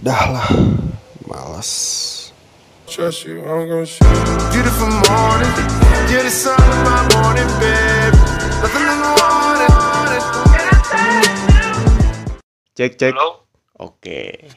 [0.00, 0.48] Dah lah,
[1.28, 2.32] males.
[2.88, 4.00] Trust you, I'm gonna shoot.
[4.48, 5.52] Beautiful morning,
[6.08, 8.16] you're the sun of my morning, babe.
[8.64, 9.68] Nothing in the water.
[12.80, 13.12] Cek cek.
[13.12, 13.44] Halo,
[13.76, 14.48] Oke.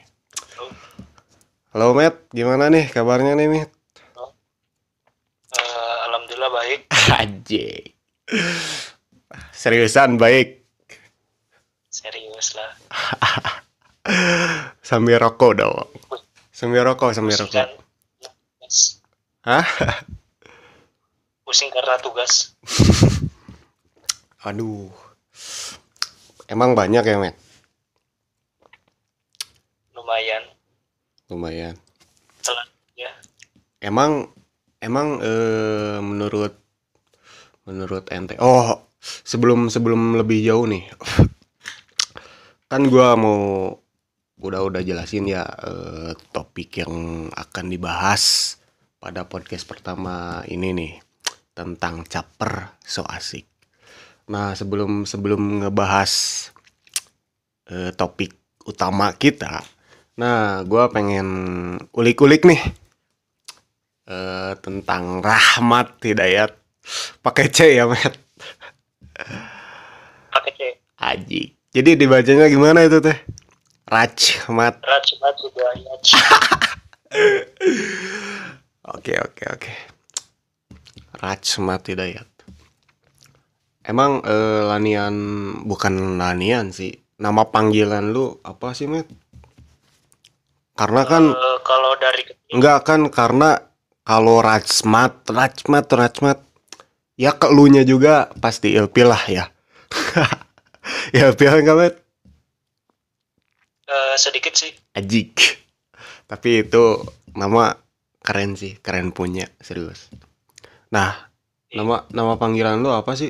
[1.75, 3.71] Halo Matt, gimana nih kabarnya nih Matt?
[5.59, 6.87] Eh, alhamdulillah baik.
[7.19, 7.91] Anjing.
[9.51, 10.63] Seriusan baik.
[11.91, 12.71] Serius lah.
[14.89, 15.87] Sambil rokok dong.
[16.53, 17.55] Sambil rokok, sambil Pusing rokok.
[17.55, 17.69] kan?
[19.43, 19.65] Hah?
[21.43, 22.55] Pusing karena tugas.
[24.47, 24.91] Aduh.
[26.47, 27.35] Emang banyak ya, Matt?
[29.95, 30.43] Lumayan.
[31.31, 31.75] Lumayan.
[32.93, 33.09] Ya.
[33.81, 34.29] Emang
[34.83, 36.53] emang eh, menurut
[37.63, 40.83] menurut ente oh sebelum sebelum lebih jauh nih
[42.71, 43.79] kan gua mau
[44.43, 48.55] udah udah jelasin ya eh, topik yang akan dibahas
[48.99, 50.93] pada podcast pertama ini nih
[51.55, 53.47] tentang caper so asik.
[54.27, 56.11] Nah sebelum sebelum ngebahas
[57.71, 58.35] eh, topik
[58.67, 59.63] utama kita
[60.13, 61.27] nah gua pengen
[61.95, 62.61] ulik-ulik nih
[64.07, 66.59] eh, tentang Rahmat Hidayat.
[67.23, 68.19] Pakai C ya Matt
[70.35, 70.61] Pakai C.
[70.99, 71.55] Aji.
[71.73, 73.17] Jadi dibacanya gimana itu teh
[73.83, 76.01] Rachmat Raj, Raj, Hidayat.
[78.95, 79.71] oke oke oke
[81.19, 82.29] Rachmat Hidayat
[83.83, 85.15] emang eh, lanian
[85.67, 89.11] bukan lanian sih nama panggilan lu apa sih Matt
[90.73, 93.61] karena kan Eh, kalau dari kecil, Enggak kan karena
[94.03, 96.37] kalau Rajmat, Rajmat, Rajmat
[97.15, 99.45] ya ke elunya juga pasti ilpil lah ya.
[101.15, 101.95] ya ilpil enggak bet?
[103.93, 104.73] Eh, sedikit sih.
[104.97, 105.37] Ajik.
[106.31, 107.05] Tapi itu
[107.37, 107.77] nama
[108.25, 110.09] keren sih, keren punya, serius.
[110.89, 111.29] Nah,
[111.73, 113.29] nama nama panggilan lu apa sih?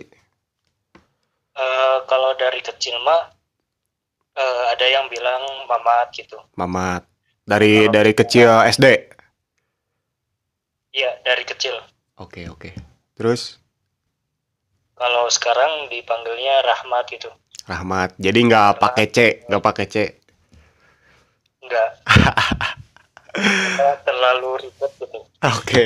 [1.53, 3.29] Eh, kalau dari kecil mah
[4.35, 6.37] eh, ada yang bilang Mamat gitu.
[6.57, 7.05] Mamat.
[7.43, 8.87] Dari dari kecil SD.
[10.93, 11.75] Iya, dari kecil.
[12.21, 12.71] Oke, oke.
[13.17, 13.59] Terus
[14.93, 17.27] Kalau sekarang dipanggilnya Rahmat gitu.
[17.67, 18.15] Rahmat.
[18.21, 19.17] Jadi nggak pakai C,
[19.49, 19.95] nggak pakai C.
[21.63, 21.89] Enggak.
[23.73, 25.19] Nggak terlalu ribet gitu.
[25.41, 25.85] Oke.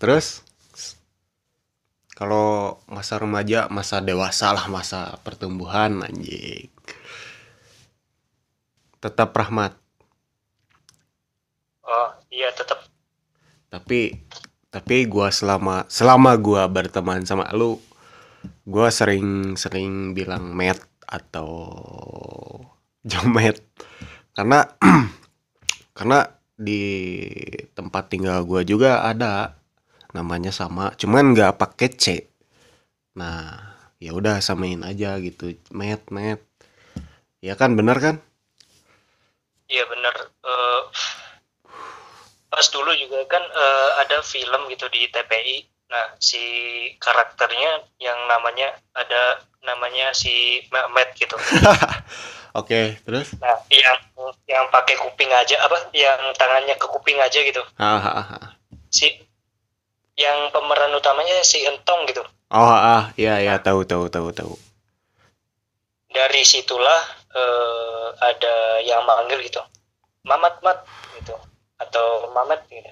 [0.00, 0.26] Terus
[2.14, 6.68] kalau masa remaja, masa dewasa lah, masa pertumbuhan anjing.
[9.00, 9.72] Tetap rahmat,
[11.82, 12.86] Oh, iya tetap.
[13.72, 14.14] tapi
[14.70, 17.80] tapi gua selama selama gua berteman sama lu,
[18.68, 21.50] gua sering sering bilang met atau
[23.10, 23.58] jomet.
[24.36, 24.64] Karena
[25.96, 26.18] karena
[26.60, 26.82] di
[27.72, 29.56] tempat tinggal gua juga ada
[30.10, 32.04] namanya sama cuman nggak pakai C
[33.14, 33.56] nah
[34.02, 36.42] ya udah samain aja gitu met met
[37.38, 38.16] ya kan bener kan
[39.70, 40.14] Iya bener.
[40.42, 40.80] Eh,
[42.50, 45.56] pas dulu juga kan eh, ada film gitu di TPI.
[45.94, 46.42] Nah si
[46.98, 51.38] karakternya yang namanya ada namanya si Mehmet gitu.
[52.54, 53.98] oke terus Nah yang
[54.46, 55.88] yang pakai kuping aja apa?
[55.96, 57.62] Yang tangannya ke kuping aja gitu.
[57.78, 58.54] ah
[58.92, 59.06] Si
[60.18, 62.20] yang pemeran utamanya si Entong gitu.
[62.52, 64.54] oh ah iya ya tahu tahu tahu tahu
[66.10, 67.00] Dari situlah
[67.32, 69.62] eh, ada yang manggil gitu.
[70.26, 70.82] Mamat mat
[71.16, 71.32] gitu
[71.80, 72.90] atau Mamet gitu.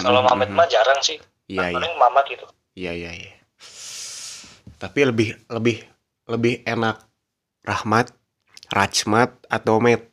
[0.00, 1.16] Kalau Mm, Mamet mm, mah jarang sih.
[1.48, 2.46] iya iya Paling Mamat gitu.
[2.76, 3.32] iya iya iya
[4.78, 5.82] tapi lebih lebih
[6.30, 7.02] lebih enak
[7.66, 8.14] rahmat
[8.68, 10.04] rajmat atau met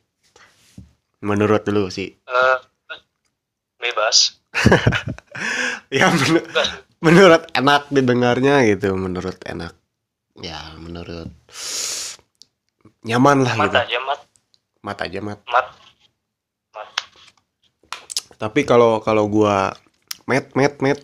[1.18, 2.56] menurut lu sih Eh,
[3.78, 4.40] bebas.
[5.92, 6.68] ya men- Bebas.
[6.98, 9.76] menurut enak didengarnya gitu menurut enak
[10.36, 11.28] ya menurut
[13.02, 14.20] nyaman lah Mat gitu aja mat.
[14.80, 15.66] mat aja mat Mat.
[16.72, 16.88] Mat.
[18.36, 19.76] tapi kalau kalau gua
[20.24, 20.98] met met met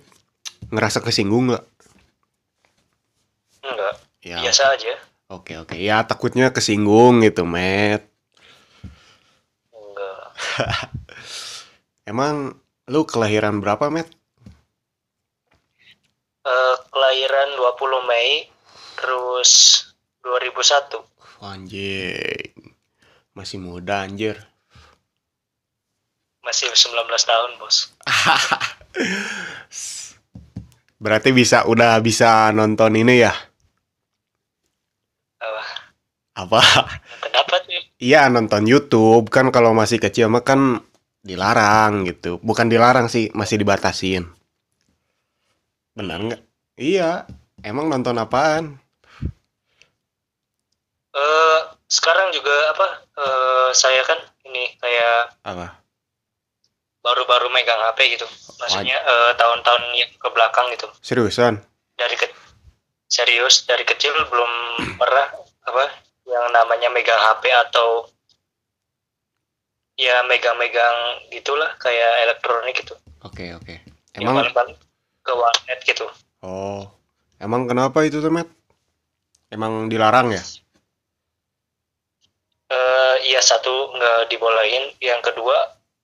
[0.67, 1.65] ngerasa kesinggung nggak
[3.62, 3.94] Enggak.
[4.21, 4.93] ya Biasa aja.
[5.32, 8.02] Oke oke ya takutnya kesinggung gitu met
[9.73, 10.29] Enggak.
[12.11, 12.34] emang
[12.87, 14.08] lu kelahiran berapa met
[16.43, 18.50] Eh, kelahiran 20 Mei
[18.99, 19.50] terus
[20.26, 20.99] 2001.
[21.38, 22.50] anjing
[23.32, 24.38] masih muda anjir
[26.43, 27.94] Masih 19 tahun, Bos.
[31.02, 33.35] berarti bisa udah bisa nonton ini ya
[36.32, 36.61] Apa?
[36.64, 39.29] apa kenapa tuh iya nonton YouTube.
[39.29, 40.81] Kan kalau masih kecil mah kan
[41.20, 42.40] dilarang gitu.
[42.40, 44.25] Bukan dilarang sih masih dibatasin.
[45.93, 46.43] Benar nggak?
[46.81, 47.29] Iya.
[47.62, 48.81] Emang nonton apaan?
[51.12, 52.87] Eh sekarang juga apa
[53.20, 54.19] eh saya kan
[54.49, 55.82] ini kayak apa?
[57.02, 58.26] baru-baru megang HP gitu.
[58.62, 60.87] Maksudnya eh, tahun-tahun yang ke belakang gitu.
[61.02, 61.58] Seriusan?
[61.99, 62.31] Dari ke
[63.11, 64.52] serius dari kecil belum
[64.96, 65.26] pernah
[65.69, 65.85] apa
[66.32, 68.08] yang namanya megang HP atau
[70.00, 72.96] ya megang-megang gitulah kayak elektronik gitu.
[73.23, 73.75] Oke oke.
[74.17, 74.76] Yang emang paling
[75.23, 76.06] ke warnet gitu.
[76.43, 76.88] Oh.
[77.43, 78.49] Emang kenapa itu tuh Matt?
[79.52, 80.43] Emang dilarang ya?
[82.73, 84.96] Eh iya satu nggak dibolehin.
[84.99, 85.56] Yang kedua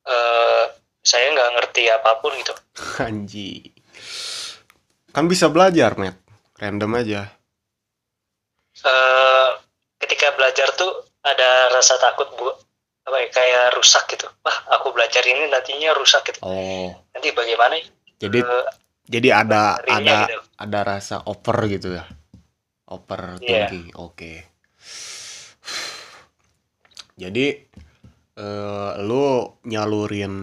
[0.08, 0.64] eh
[1.00, 2.54] saya nggak ngerti apa pun gitu.
[3.06, 3.72] Anji.
[5.14, 6.20] Kan bisa belajar, Matt.
[6.58, 7.22] Random aja.
[8.78, 9.27] eh
[10.18, 10.90] ketika belajar tuh
[11.22, 12.50] ada rasa takut bu
[13.06, 16.90] apa ya, kayak rusak gitu wah aku belajar ini nantinya rusak gitu Oh.
[17.14, 17.86] nanti bagaimana ya?
[18.26, 18.66] Jadi Eh,
[19.06, 20.42] jadi ada ada gitu.
[20.58, 22.02] ada rasa over gitu ya.
[22.90, 23.94] Over thinking.
[23.94, 24.42] Oke.
[27.14, 27.46] Jadi
[28.38, 30.34] eh lu nyalurin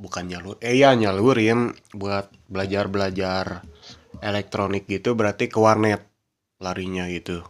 [0.00, 3.60] bukan nyalur eh ya nyalurin buat belajar-belajar
[4.24, 6.08] elektronik gitu berarti ke warnet
[6.56, 7.44] larinya gitu.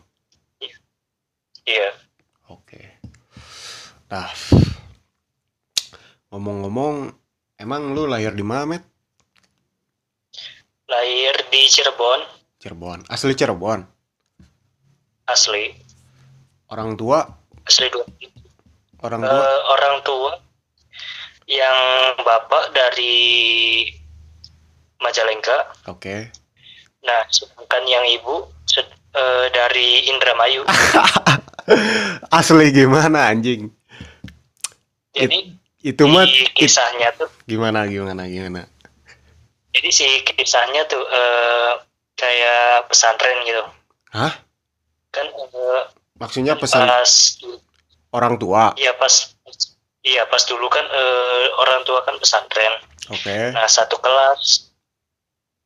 [1.70, 1.90] Iya
[2.50, 2.82] Oke.
[4.10, 4.26] Nah,
[6.28, 7.14] ngomong-ngomong,
[7.56, 8.82] emang lu lahir di mana, Met?
[10.90, 12.20] lahir di Cirebon
[12.58, 13.06] Cirebon.
[13.06, 13.86] Asli Cirebon.
[15.24, 15.70] asli
[16.66, 17.22] Orang tua,
[17.62, 18.02] asli dua
[19.00, 19.46] orang tua.
[19.70, 20.32] orang tua
[21.46, 21.78] yang
[22.22, 23.86] bapak dari
[24.98, 26.34] Majalengka Oke.
[27.00, 28.50] nah sedangkan yang ibu
[29.14, 30.66] eh, dari Indramayu
[32.30, 33.70] Asli gimana anjing?
[35.10, 38.68] jadi Itu mah it- kisahnya tuh gimana gimana gimana?
[39.70, 41.72] jadi si kisahnya tuh eh,
[42.14, 43.62] kayak pesantren gitu
[44.12, 44.34] Hah?
[45.10, 45.82] kan eh,
[46.20, 47.12] Maksudnya pesan pas
[48.12, 48.76] orang tua.
[48.76, 49.32] iya pas
[50.02, 52.74] iya pas dulu kan eh, orang tua kan pesantren
[53.08, 53.50] Oke.
[53.50, 54.68] nah satu kelas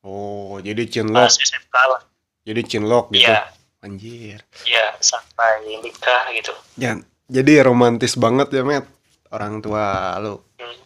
[0.05, 2.00] Oh, jadi pas cinlok, SMK lah
[2.44, 3.25] jadi cinlok gitu.
[3.25, 3.49] iya
[3.84, 4.40] Anjir.
[4.64, 6.96] iya sampai nikah gitu Ya,
[7.28, 8.88] jadi romantis banget ya, Met.
[9.28, 10.40] Orang tua lu.
[10.56, 10.78] Hmm.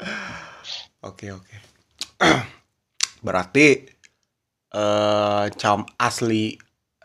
[1.00, 1.56] Oke oke.
[3.26, 3.66] Berarti
[4.70, 6.54] eh cam asli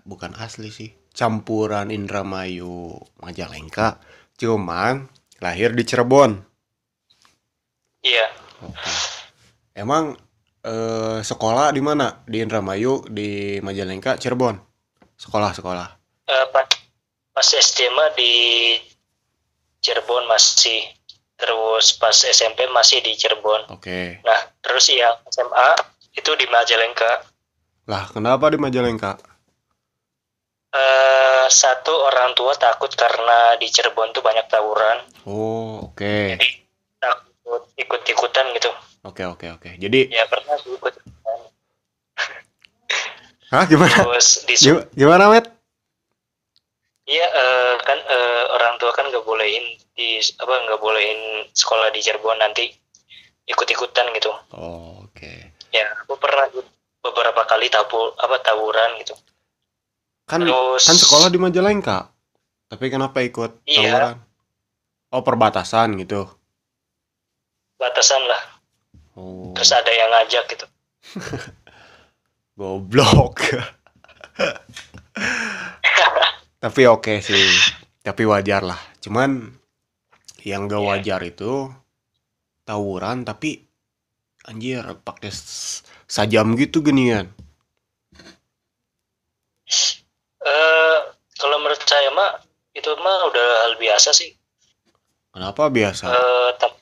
[0.04, 4.04] bukan asli sih, campuran Indramayu Majalengka,
[4.38, 5.08] cuman
[5.40, 6.44] lahir di Cirebon.
[8.06, 8.28] iya
[8.62, 8.92] Oke.
[9.74, 10.14] Emang
[10.66, 12.26] eh sekolah di mana?
[12.26, 14.58] Di Indramayu, di Majalengka, Cirebon.
[15.14, 15.88] Sekolah sekolah.
[16.26, 16.66] Eh, pas
[17.32, 18.34] pas SD mah di
[19.78, 20.82] Cirebon masih
[21.36, 24.24] terus pas SMP masih di Cirebon Oke.
[24.24, 25.70] nah terus yang SMA
[26.12, 27.28] itu di Majalengka
[27.86, 29.20] Lah, kenapa di Majalengka?
[30.72, 36.40] eh satu orang tua takut karena di Cirebon tuh banyak tawuran Oh, oke.
[36.40, 36.48] jadi
[37.46, 38.74] takut ikut-ikutan gitu
[39.06, 39.70] Oke oke oke.
[39.78, 40.94] Jadi, ya pernah sih ikut
[43.54, 43.94] hah gimana?
[43.94, 45.46] terus di Gim- Gimana, Met?
[47.06, 49.62] Iya eh, kan eh, orang tua kan nggak bolehin
[49.94, 51.22] di apa nggak bolehin
[51.54, 52.66] sekolah di Cirebon nanti
[53.46, 55.54] ikut-ikutan gitu Oh, oke.
[55.70, 56.66] ya aku pernah ikut
[57.00, 59.14] beberapa kali tabu apa tawuran gitu
[60.26, 62.10] Kan terus kan sekolah di Majalengka.
[62.66, 63.94] Tapi kenapa ikut Iya.
[63.94, 64.16] tawuran?
[65.14, 66.26] Oh, perbatasan gitu.
[67.76, 68.44] Batasan lah
[69.16, 70.66] Oh, terus ada yang ngajak gitu
[72.60, 73.40] goblok.
[76.60, 77.40] Tapi oke sih.
[78.02, 78.76] Tapi wajar lah.
[79.00, 79.56] Cuman
[80.44, 80.88] yang gak Iya.
[80.92, 81.72] wajar itu
[82.62, 83.64] tawuran tapi
[84.44, 85.32] anjir pakai
[86.06, 87.32] sajam gitu genian.
[90.42, 90.98] eh
[91.36, 92.38] kalau menurut saya mah
[92.72, 94.30] itu mah udah hal biasa sih
[95.32, 96.06] Kenapa biasa?
[96.06, 96.78] eh tam-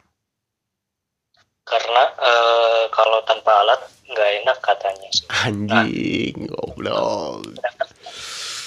[1.64, 5.10] karena eh, kalau tanpa alat nggak enak katanya.
[5.48, 7.48] Anjing, goblok.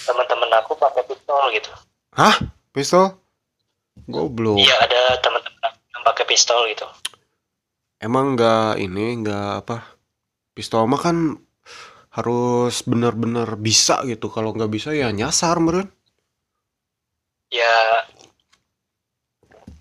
[0.06, 1.70] teman-teman aku pakai pistol gitu
[2.14, 2.38] Hah?
[2.70, 3.18] Pistol?
[4.06, 4.54] Goblok.
[4.62, 6.86] iya ada teman-teman yang pakai pistol gitu
[7.96, 9.96] Emang nggak ini nggak apa?
[10.52, 11.40] Pistol mah kan
[12.12, 14.28] harus benar-benar bisa gitu.
[14.28, 15.88] Kalau nggak bisa ya nyasar meren.
[17.48, 18.04] ya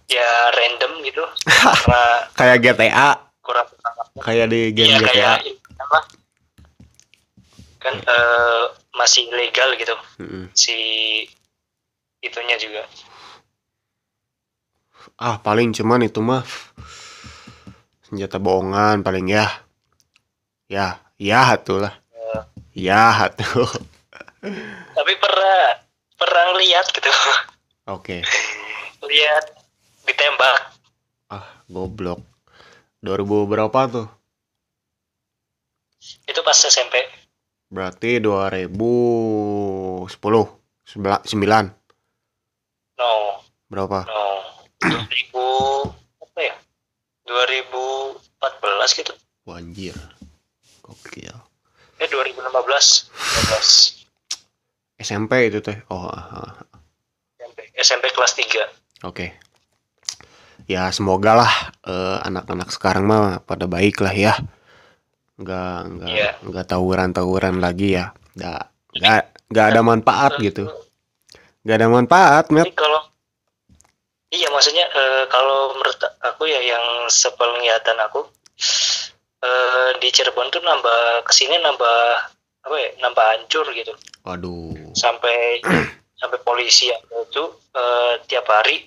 [0.09, 1.23] ya random gitu.
[1.85, 2.01] Karena
[2.37, 3.09] Kayak GTA,
[3.41, 3.67] kurang
[4.15, 5.07] kayak di game Iya GTA.
[5.11, 5.37] kayak
[5.81, 5.99] apa?
[7.83, 8.63] Kan eh,
[8.95, 9.95] masih legal gitu.
[10.23, 10.49] Mm-mm.
[10.55, 10.77] si
[12.23, 12.83] itunya juga.
[15.21, 16.41] Ah paling cuman itu mah
[18.07, 19.45] senjata bohongan paling ya.
[20.65, 21.93] Ya ya tuh lah.
[22.73, 23.69] Ya tuh
[24.95, 25.59] tapi pernah
[26.15, 27.11] pernah lihat gitu.
[27.89, 28.21] Oke.
[29.05, 29.45] Lihat
[30.05, 30.55] ditembak.
[31.29, 32.21] Ah goblok.
[33.01, 34.07] 2000 berapa tuh?
[36.25, 37.05] Itu pas SMP
[37.65, 40.07] berarti 2010
[40.85, 41.73] Sebela- 9
[42.95, 43.41] no.
[43.67, 44.05] Berapa?
[44.05, 44.23] No.
[44.85, 45.89] 2000
[46.21, 46.55] apa ya?
[47.25, 49.13] 2014 gitu.
[49.49, 49.97] Wanjir
[50.85, 51.33] Gokil.
[51.97, 54.05] Eh 2015 15
[55.01, 55.81] SMP itu teh.
[55.89, 56.51] Oh ah, ah.
[57.41, 58.63] SMP SMP kelas 3
[59.03, 59.25] oke
[60.65, 61.53] Ya semoga lah
[61.85, 64.33] eh, anak-anak sekarang mah pada baik lah ya.
[65.37, 66.31] Nggak nggak Iya.
[66.41, 68.15] nggak tawuran-tawuran lagi ya.
[68.33, 68.61] Nggak
[68.97, 69.21] nggak
[69.53, 70.65] nggak ada manfaat gitu.
[71.65, 73.01] Nggak ada manfaat Mep kalau
[74.33, 78.25] iya maksudnya eh, kalau menurut aku ya yang sepenglihatan aku
[79.45, 81.97] eh, di Cirebon tuh nambah ke sini nambah
[82.65, 83.93] apa ya nambah hancur gitu.
[84.25, 84.97] Waduh.
[84.97, 85.61] Sampai
[86.17, 87.43] sampai polisi yang itu
[87.77, 88.81] eh, tiap hari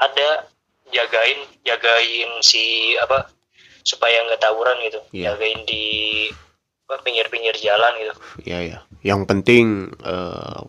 [0.00, 0.48] ada
[0.92, 3.28] jagain jagain si apa
[3.84, 5.00] supaya nggak tawuran gitu.
[5.16, 5.34] Iya.
[5.34, 5.84] jagain di
[6.88, 8.14] apa, pinggir-pinggir jalan gitu.
[8.44, 10.60] Ya ya yang penting eh,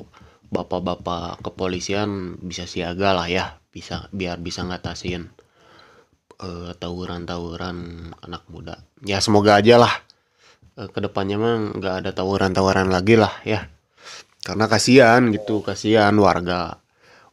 [0.50, 3.60] bapak-bapak kepolisian bisa siaga lah ya.
[3.70, 5.30] Bisa biar bisa ngatasin
[6.40, 8.80] eh, tawuran-tawuran anak muda.
[9.04, 9.94] Ya semoga aja lah.
[10.80, 13.68] Eh, ke depannya mah nggak ada tawuran-tawuran lagi lah ya.
[14.40, 16.80] Karena kasihan gitu kasihan warga.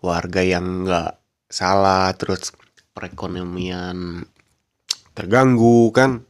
[0.02, 2.52] Warga yang nggak salah terus
[2.96, 4.24] perekonomian
[5.12, 6.24] terganggu kan?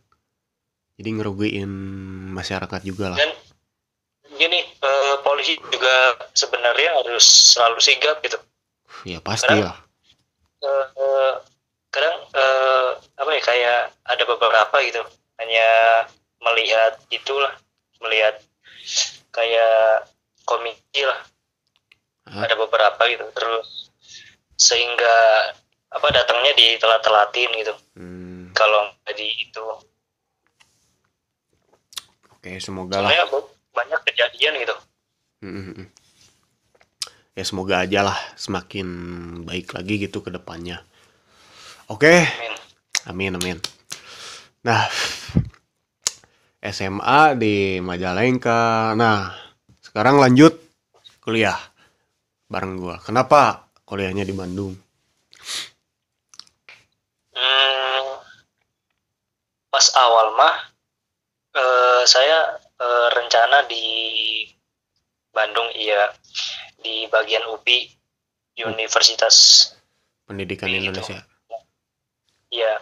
[0.99, 1.71] Jadi ngerugiin
[2.35, 3.19] masyarakat juga lah.
[3.23, 3.31] Dan
[4.35, 8.43] gini eh, polisi juga sebenarnya harus selalu sigap gitu.
[9.07, 9.79] Ya pasti lah.
[10.59, 11.33] Eh, eh,
[11.95, 15.07] kadang eh, apa ya kayak ada beberapa gitu.
[15.39, 15.69] Hanya
[16.43, 17.55] melihat itulah
[18.03, 18.43] melihat
[19.31, 20.11] kayak
[20.43, 21.23] komedi lah.
[22.27, 22.43] Hah?
[22.43, 23.95] ada beberapa gitu terus
[24.59, 25.17] sehingga
[25.91, 27.75] apa datangnya ditelat-telatin gitu.
[27.95, 29.65] Hmm, kalau nggak di itu.
[32.37, 33.11] Oke semoga lah.
[33.11, 33.27] Soalnya
[33.71, 34.77] banyak kejadian gitu.
[35.45, 35.89] Hmm, hmm, hmm.
[37.37, 38.89] ya semoga aja lah semakin
[39.45, 40.83] baik lagi gitu ke depannya.
[41.87, 42.27] Oke.
[43.07, 43.31] Amin.
[43.31, 43.59] amin amin.
[44.67, 44.91] Nah
[46.67, 48.93] SMA di Majalengka.
[48.99, 49.31] Nah
[49.85, 50.59] sekarang lanjut
[51.23, 51.57] kuliah
[52.51, 52.99] bareng gua.
[52.99, 54.86] Kenapa kuliahnya di Bandung
[57.37, 58.05] Hmm,
[59.69, 60.57] pas awal mah
[61.53, 63.85] eh, saya eh, rencana di
[65.37, 66.09] Bandung iya
[66.81, 67.93] di bagian UPI
[68.65, 69.69] Universitas
[70.25, 70.81] pendidikan Gitu.
[70.81, 71.21] Indonesia.
[72.49, 72.81] Iya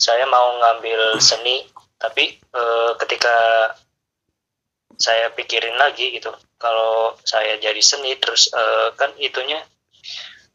[0.00, 1.68] saya mau ngambil seni
[2.00, 3.36] tapi eh, ketika
[4.96, 9.60] saya pikirin lagi gitu kalau saya jadi seni terus eh, kan itunya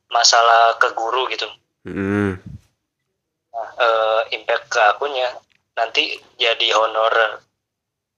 [0.10, 1.46] masalah ke guru gitu.
[1.86, 2.42] Hmm,
[3.56, 5.32] Eh, impact ke akunya
[5.80, 7.40] nanti jadi honorer.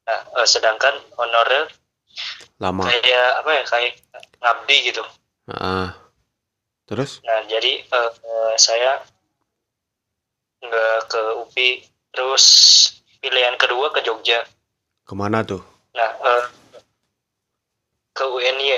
[0.10, 1.70] Nah, eh, sedangkan honorer
[2.58, 3.94] lama kayak apa ya kayak
[4.42, 5.04] ngabdi gitu.
[5.46, 5.94] Ah,
[6.90, 8.12] terus Nah, jadi eh,
[8.58, 8.98] saya
[10.58, 11.70] nggak ke UPI,
[12.10, 12.46] terus
[13.22, 14.42] pilihan kedua ke Jogja.
[15.08, 15.62] ke mana tuh
[15.94, 16.46] Nah, eh,
[18.12, 18.70] ke UNY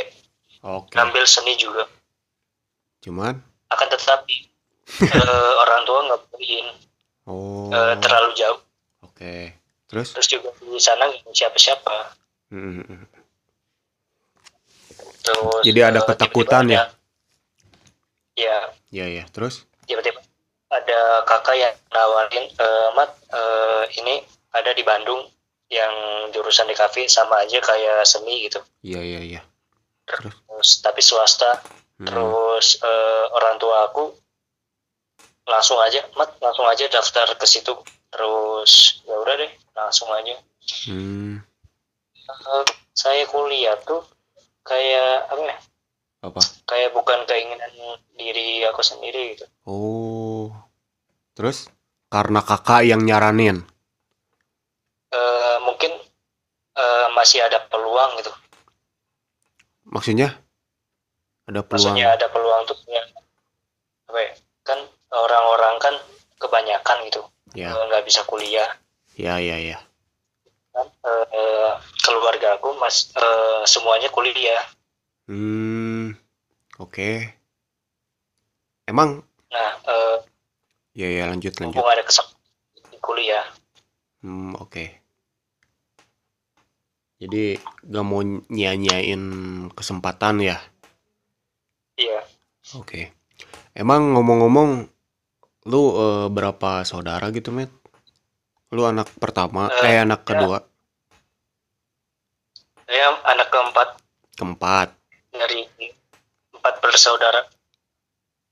[0.62, 1.88] oke ngambil seni juga.
[3.00, 3.40] cuman
[3.72, 4.49] Akan tetapi
[5.02, 6.68] eh, orang tua nggak bolehin.
[7.26, 7.70] Oh.
[7.70, 8.60] Eh, terlalu jauh.
[9.02, 9.36] oke.
[9.90, 10.14] Terus?
[10.14, 12.14] Terus juga di sana siapa-siapa.
[12.50, 13.06] Hmm.
[15.20, 16.84] Terus Jadi ada eh, ketakutan tiba-tiba ya?
[16.86, 16.98] ada-
[18.40, 18.58] Iya,
[18.90, 19.68] ya ya terus?
[19.84, 20.24] Tiba-tiba
[20.70, 25.28] ada kakak yang nawarin eh, mat eh, ini ada di Bandung
[25.70, 25.94] yang
[26.32, 28.62] jurusan di kafe sama aja kayak seni gitu.
[28.82, 29.42] Iya iya iya.
[30.08, 30.82] Terus?
[30.82, 31.62] tapi swasta.
[32.00, 34.16] Hmm, terus eh, orang tua aku
[35.50, 37.74] langsung aja mat langsung aja daftar ke situ.
[38.10, 40.38] Terus ya udah deh langsung aja.
[40.86, 41.42] Hmm,
[42.30, 44.06] Eh, saya kuliah tuh
[44.62, 45.58] kayak apa ya?
[46.20, 46.42] Apa?
[46.70, 47.74] Kayak bukan keinginan
[48.14, 49.46] diri aku sendiri gitu.
[49.66, 50.54] Oh.
[51.34, 51.72] Terus
[52.12, 53.66] karena kakak yang nyaranin?
[55.10, 55.90] Eh, mungkin
[56.78, 58.32] eh, masih ada peluang gitu.
[59.90, 60.38] Maksudnya?
[61.50, 61.98] Ada peluang?
[61.98, 63.10] Maksudnya ada peluang tuh yang
[64.06, 64.34] apa ya?
[64.62, 64.80] Kan
[65.12, 65.96] orang-orang kan
[66.38, 67.22] kebanyakan gitu
[67.58, 68.70] ya eh, nggak bisa kuliah
[69.18, 69.78] ya ya ya
[70.70, 71.72] kan Eh, eh,
[72.06, 74.64] keluarga aku mas eh, semuanya kuliah
[75.30, 76.18] Hmm.
[76.82, 77.38] Oke.
[78.86, 79.22] Emang
[79.54, 80.18] nah eh,
[80.98, 81.78] ya ya lanjut lanjut.
[81.86, 83.46] ada kesempatan kuliah
[84.20, 84.84] Hmm, oke.
[87.20, 89.24] Jadi gak mau nyanyain
[89.72, 90.58] kesempatan ya.
[91.96, 92.24] iya
[92.74, 93.12] Oke.
[93.76, 94.88] Emang ngomong-ngomong
[95.68, 97.72] lu eh, berapa saudara gitu, Met?
[98.72, 100.28] Lu anak pertama, Eh, eh anak ya.
[100.30, 100.58] kedua,
[102.86, 103.88] saya anak keempat
[104.34, 104.88] keempat.
[105.30, 105.62] dari
[106.52, 107.46] empat bersaudara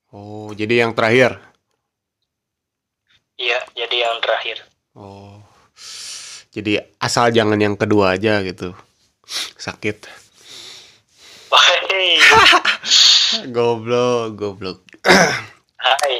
[0.09, 1.41] Oh, jadi yang terakhir.
[3.35, 4.61] iya jadi yang terakhir
[4.93, 5.39] Oh.
[6.49, 8.73] Jadi asal jangan yang kedua aja gitu.
[9.55, 10.09] Sakit.
[13.53, 14.81] Goblok, goblok.
[15.85, 16.17] hai,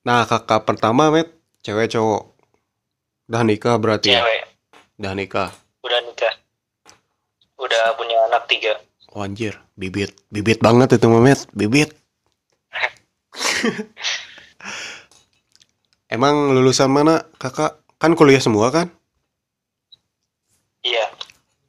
[0.00, 1.28] Nah, kakak pertama, Met,
[1.60, 2.32] cewek cowok.
[3.28, 4.24] Udah nikah berarti ya?
[4.24, 4.42] cewek,
[4.98, 5.50] Udah nikah.
[5.80, 6.34] udah nikah,
[7.56, 8.76] udah punya anak tiga.
[9.10, 10.12] Oh, anjir, bibit.
[10.28, 11.46] Bibit banget itu, Met.
[11.52, 11.90] Bibit.
[16.10, 17.78] Emang lulusan mana, kakak?
[18.00, 18.88] Kan kuliah semua kan?
[20.80, 21.12] Iya,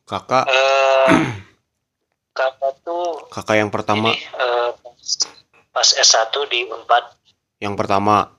[0.07, 1.07] Kakak, eh
[2.39, 4.69] kakak tuh kakak yang pertama, ini eh,
[5.69, 7.11] pas S1 di Unpad,
[7.61, 8.33] yang pertama.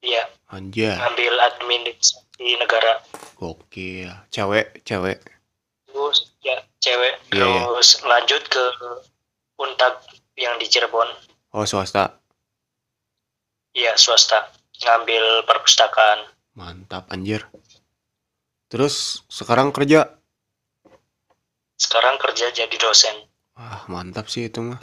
[0.00, 3.00] iya, Anjir, ngambil administrasi negara.
[3.36, 4.08] gokil.
[4.28, 5.20] Cewek, cewek.
[5.86, 7.60] Terus ya cewek, Iya, iya.
[7.62, 8.64] terus lanjut ke
[9.54, 10.02] Untag
[10.34, 11.06] yang di Cirebon,
[11.54, 12.18] Oh, swasta.
[13.72, 14.50] iya swasta,
[14.82, 16.26] ngambil perpustakaan.
[16.54, 17.46] Mantap, anjir.
[18.66, 20.10] Terus sekarang kerja.
[21.74, 23.14] Sekarang kerja jadi dosen.
[23.54, 24.82] Wah, mantap sih itu mah.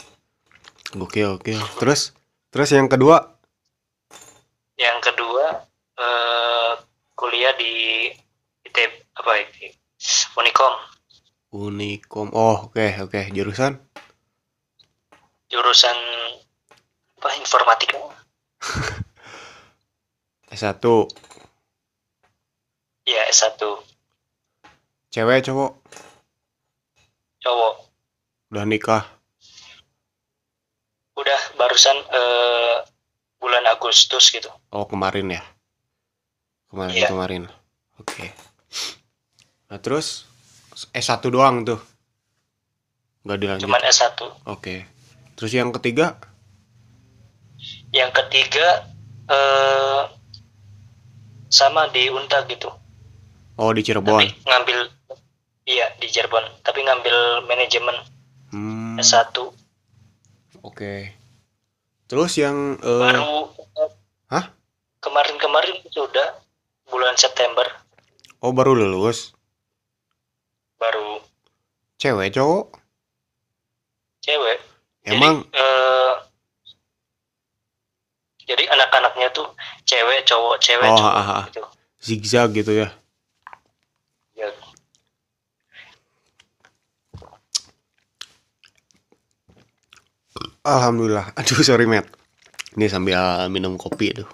[0.92, 1.60] Gokil, gokil.
[1.76, 2.16] Terus,
[2.52, 3.40] terus yang kedua,
[4.76, 5.64] Yang kedua
[5.98, 6.72] eh,
[7.16, 8.06] kuliah di
[8.68, 8.78] IT
[9.16, 9.72] apa itu?
[10.36, 10.74] Unikom,
[11.54, 12.28] Unikom.
[12.34, 13.20] Oh, oke, oke.
[13.30, 13.78] Jurusan?
[15.52, 15.98] jurusan
[17.20, 18.00] apa informatika.
[20.52, 20.80] S1.
[23.04, 23.60] Ya S1
[25.12, 25.72] Cewek, cowok.
[27.44, 27.74] cowok.
[28.48, 29.04] Udah nikah.
[31.12, 32.76] Udah barusan eh,
[33.36, 34.48] bulan Agustus gitu.
[34.70, 35.42] Oh, kemarin ya?
[36.68, 37.08] Kemarin, Iya.
[37.08, 37.42] kemarin.
[37.98, 38.32] Oke.
[39.68, 40.24] Nah, terus
[40.90, 41.80] S1 doang tuh.
[43.22, 43.64] Nggak dilanjut.
[43.68, 44.18] Cuman S1.
[44.48, 44.88] Oke.
[45.36, 46.16] Terus yang ketiga?
[47.92, 48.88] Yang ketiga
[49.28, 50.02] eh
[51.46, 52.72] sama di Unta gitu.
[53.54, 54.16] Oh, di Cirebon.
[54.16, 54.78] Tapi ngambil
[55.68, 57.94] iya di Cirebon, tapi ngambil manajemen
[58.48, 59.32] Hmm, S1
[60.62, 60.94] oke.
[62.06, 63.48] Terus yang eh, baru
[64.28, 64.48] Hah?
[65.02, 66.38] Kemarin-kemarin sudah
[66.88, 67.64] bulan September
[68.40, 69.32] oh baru lulus.
[70.76, 71.22] baru
[71.96, 72.74] Cewek, cowok?
[74.18, 74.58] cewek.
[75.02, 76.12] Emang Jadi, eh,
[78.46, 79.46] jadi anak-anaknya tuh
[79.86, 81.44] cewek, cowok, cewek, Oh, cowok ah, ah.
[81.50, 81.62] gitu.
[82.02, 82.88] zigzag gitu ya?
[82.90, 83.01] Ya,
[90.62, 91.34] Alhamdulillah.
[91.38, 92.06] Aduh, sorry, Matt.
[92.78, 94.30] Ini sambil minum kopi tuh.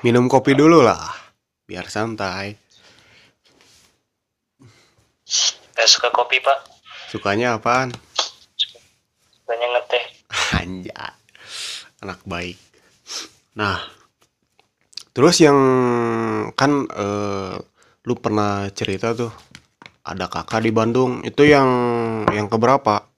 [0.00, 1.12] Minum kopi dulu lah.
[1.68, 2.56] Biar santai.
[5.76, 6.58] Gak suka kopi pak,
[7.08, 7.94] Sukanya apaan?
[8.58, 10.04] sukanya ngeteh.
[10.60, 11.12] Anjay.
[12.00, 12.56] Anak baik.
[13.54, 13.78] Nah,
[15.12, 15.58] terus yang
[16.56, 17.54] kan eh,
[18.08, 19.30] lu pernah cerita tuh
[20.00, 21.20] ada kakak di Bandung.
[21.22, 21.68] Itu yang
[22.32, 23.09] yang keberapa?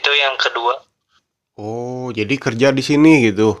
[0.00, 0.74] Itu yang kedua,
[1.54, 3.52] Oh, jadi kerja di sini gitu.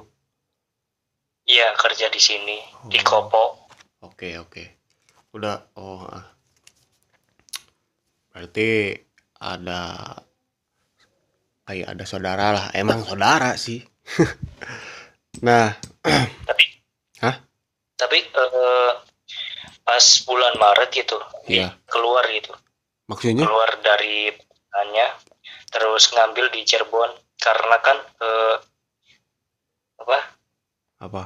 [1.44, 2.56] iya kerja di sini
[2.88, 3.04] di Oh.
[3.04, 3.44] Kopo.
[4.00, 4.64] Oke, oke.
[5.30, 6.08] Udah, oh.
[6.08, 6.24] ah.
[8.30, 8.96] Berarti
[9.36, 10.16] ada
[11.62, 12.66] kayak ada saudara lah.
[12.72, 13.84] Emang saudara sih.
[15.46, 15.76] nah,
[16.48, 16.64] Tapi,
[17.20, 17.36] Hah?
[17.94, 18.92] tapi eh,
[19.84, 21.76] pas bulan Maret gitu, Iya.
[21.84, 22.56] keluar gitu,
[23.04, 23.44] maksudnya?
[23.44, 25.06] keluar dari perusahaannya,
[25.70, 28.56] terus ngambil di Cirebon karena kan eh,
[30.00, 30.18] apa
[31.00, 31.22] Apa?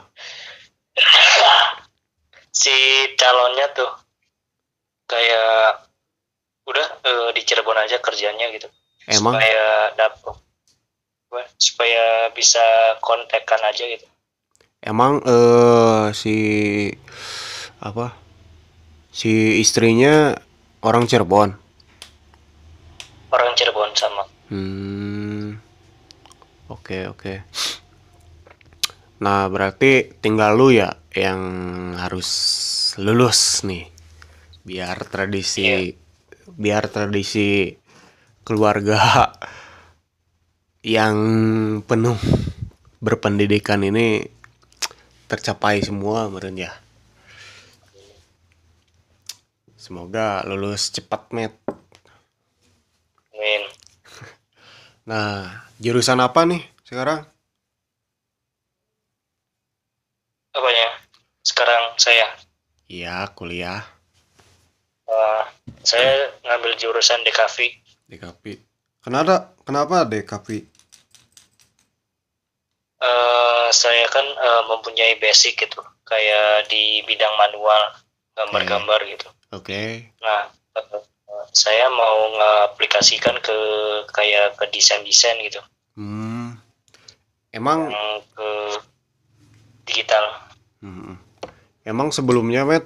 [2.54, 2.74] si
[3.18, 3.90] calonnya tuh
[5.10, 5.88] kayak
[6.64, 8.68] udah eh, di Cirebon aja kerjanya gitu
[9.10, 9.34] Emang?
[9.36, 9.66] supaya
[9.98, 10.36] dapet
[11.58, 12.62] supaya bisa
[13.02, 14.06] kontekan aja gitu
[14.84, 16.36] Emang eh si
[17.80, 18.12] apa?
[19.08, 20.36] Si istrinya
[20.84, 21.56] orang Cirebon.
[23.32, 25.56] orang Cirebon sama Hmm.
[26.68, 27.44] Oke, oke.
[29.20, 31.40] Nah, berarti tinggal lu ya yang
[31.96, 32.28] harus
[33.00, 33.94] lulus nih.
[34.64, 35.92] biar tradisi
[36.56, 37.76] biar tradisi
[38.48, 39.28] keluarga
[40.80, 41.16] yang
[41.84, 42.16] penuh
[42.96, 44.24] berpendidikan ini
[45.28, 46.72] tercapai semua meren ya
[49.76, 51.52] semoga lulus cepat met
[53.36, 53.73] Amin.
[55.04, 57.24] Nah jurusan apa nih sekarang?
[60.54, 60.88] Apanya?
[61.44, 62.28] Sekarang saya?
[62.88, 63.84] Iya kuliah.
[65.04, 65.42] Eh,
[65.84, 67.56] saya ngambil jurusan DKV.
[68.08, 68.44] DKP
[69.04, 70.68] kenapa kenapa DKP
[73.04, 77.92] Eh, saya kan eh, mempunyai basic gitu, kayak di bidang manual,
[78.32, 79.28] gambar-gambar gitu.
[79.52, 80.08] oke.
[80.24, 81.02] Nah, eh,
[81.52, 83.58] saya mau ngaplikasikan ke
[84.14, 85.60] kayak ke desain-desain gitu,
[85.98, 86.64] hmm
[87.54, 88.48] emang yang ke
[89.86, 90.24] digital.
[90.82, 91.16] Hmm.
[91.86, 92.84] Emang sebelumnya, Met,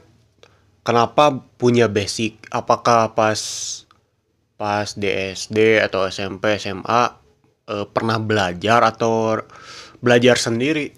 [0.85, 2.37] kenapa punya basic?
[2.53, 3.40] Apakah pas
[4.59, 7.03] pas di SD atau SMP, SMA
[7.71, 9.40] eh, pernah belajar atau
[10.03, 10.92] belajar sendiri?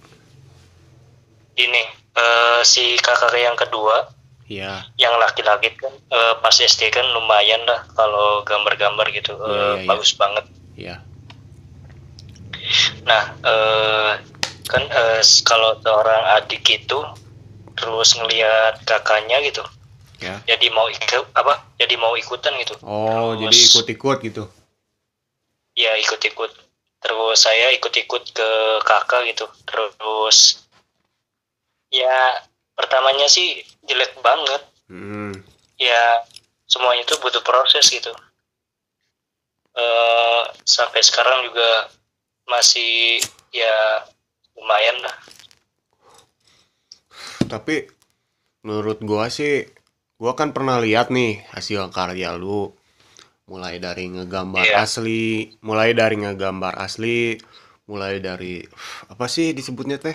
[1.55, 1.83] Ini
[2.17, 4.09] eh, si kakak yang kedua,
[4.51, 9.55] Ya, yang laki-laki kan eh, pas SD kan lumayan lah kalau gambar-gambar gitu, Iya, eh,
[9.55, 9.87] iya, iya.
[9.87, 10.45] bagus banget.
[10.75, 10.97] ya.
[13.03, 14.13] Nah, eh,
[14.67, 16.99] kan eh, s- kalau seorang adik itu
[17.75, 19.63] terus ngelihat kakaknya gitu,
[20.19, 20.43] Ya.
[20.45, 21.63] jadi mau ikut apa?
[21.79, 22.75] Jadi mau ikutan gitu.
[22.83, 24.45] Oh, Terus- jadi ikut-ikut gitu.
[25.73, 26.51] Ya ikut-ikut.
[27.01, 28.51] Terus saya ikut-ikut ke
[28.83, 29.47] kakak gitu.
[29.65, 30.61] Terus
[31.89, 32.45] ya
[32.81, 34.63] pertamanya sih jelek banget.
[34.89, 35.37] Hmm.
[35.77, 36.25] Ya
[36.65, 38.09] semuanya itu butuh proses gitu.
[39.71, 41.95] eh sampai sekarang juga
[42.51, 43.23] masih
[43.55, 44.03] ya
[44.59, 45.15] lumayan lah.
[47.47, 47.87] Tapi
[48.67, 49.71] menurut gua sih,
[50.19, 52.75] gua kan pernah lihat nih hasil karya lu.
[53.47, 54.83] Mulai dari ngegambar Iya.
[54.83, 57.35] asli, mulai dari ngegambar asli,
[57.87, 58.63] mulai dari
[59.07, 60.15] apa sih disebutnya teh?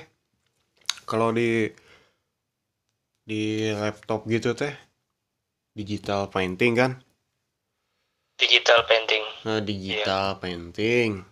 [1.04, 1.68] Kalau di
[3.26, 4.70] di laptop gitu teh,
[5.74, 6.92] digital painting kan?
[8.38, 9.24] Digital painting.
[9.50, 11.26] Nah, digital painting.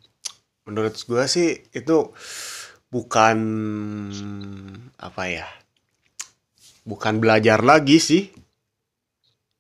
[0.65, 2.10] Menurut gua sih itu
[2.89, 3.38] bukan
[4.97, 5.45] apa ya?
[6.84, 8.34] Bukan belajar lagi sih.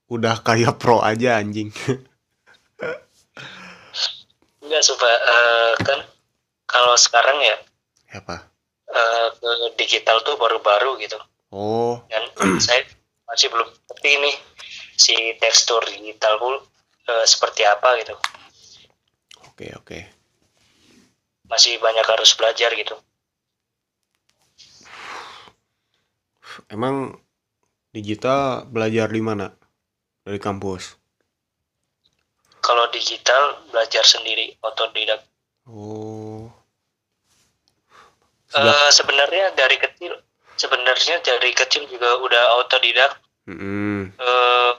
[0.09, 1.69] Udah kayak pro aja anjing.
[4.63, 5.99] Enggak sumpah eh, kan
[6.65, 7.57] kalau sekarang ya
[8.17, 8.49] Apa?
[9.33, 11.17] ke digital tuh baru-baru gitu.
[11.53, 12.25] Oh, dan
[12.57, 12.81] saya
[13.29, 14.35] masih belum ngerti nih
[14.97, 16.57] si tekstur digital pun
[17.05, 18.17] eh, seperti apa gitu
[19.53, 19.99] oke oke.
[21.45, 22.97] masih banyak harus belajar gitu
[26.69, 27.17] Emang
[27.89, 29.49] digital belajar di mana?
[30.21, 30.97] Dari kampus.
[32.61, 35.21] kalau digital belajar sendiri otodidak
[35.63, 36.51] Oh.
[38.53, 40.11] Eh, sebenarnya dari kecil
[40.57, 43.17] sebenarnya dari kecil juga udah otodidak
[43.49, 44.15] Mm-mm.
[44.15, 44.71] Eh,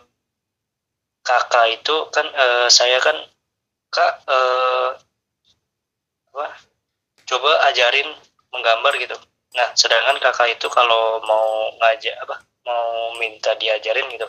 [1.24, 3.16] kakak itu kan eh, saya kan
[3.92, 4.88] kak eh,
[6.34, 6.46] apa
[7.24, 8.08] coba ajarin
[8.52, 9.16] menggambar gitu
[9.54, 14.26] nah sedangkan kakak itu kalau mau ngajak apa mau minta diajarin gitu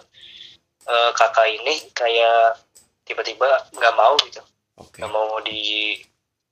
[0.87, 2.59] eh, kakak ini kayak
[3.05, 4.41] tiba-tiba nggak mau gitu
[4.79, 4.99] Oke.
[5.01, 5.95] nggak mau di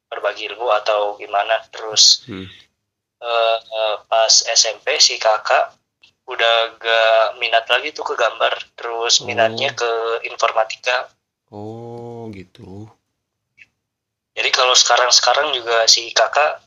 [0.10, 2.46] berbagi ilmu atau gimana terus Hmm.
[3.24, 5.72] Eh, pas SMP si kakak
[6.24, 9.78] udah gak minat lagi tuh ke gambar terus minatnya Oh.
[9.80, 9.92] ke
[10.28, 10.98] informatika
[11.54, 12.88] Oh, gitu.
[14.34, 16.64] jadi kalau sekarang-sekarang juga si kakak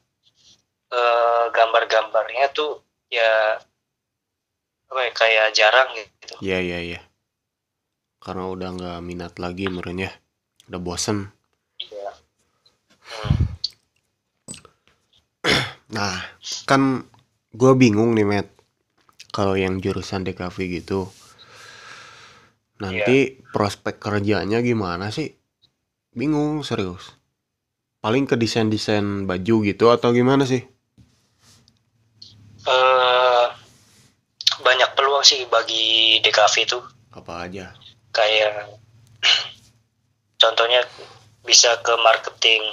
[0.93, 3.59] eh, gambar-gambarnya tuh ya
[4.87, 7.01] apa ya kayak jarang gitu Iya, iya, iya.
[8.23, 10.11] Karena udah nggak minat lagi merenya.
[10.67, 11.31] Udah bosen.
[11.79, 12.11] Iya.
[13.07, 13.39] Hmm.
[15.87, 16.19] Nah,
[16.67, 17.07] kan
[17.55, 18.49] gue bingung nih, Matt.
[19.31, 21.11] Kalau yang jurusan DKV gitu.
[22.77, 25.33] Nanti prospek kerjanya gimana sih?
[26.13, 27.17] Bingung, serius.
[28.01, 30.65] Paling ke desain-desain baju gitu atau gimana sih?
[32.67, 33.47] Eh,
[34.59, 36.79] banyak peluang sih bagi DKV itu
[37.15, 37.71] Apa aja?
[38.11, 38.73] kayak
[40.43, 40.81] contohnya
[41.45, 42.65] bisa ke marketing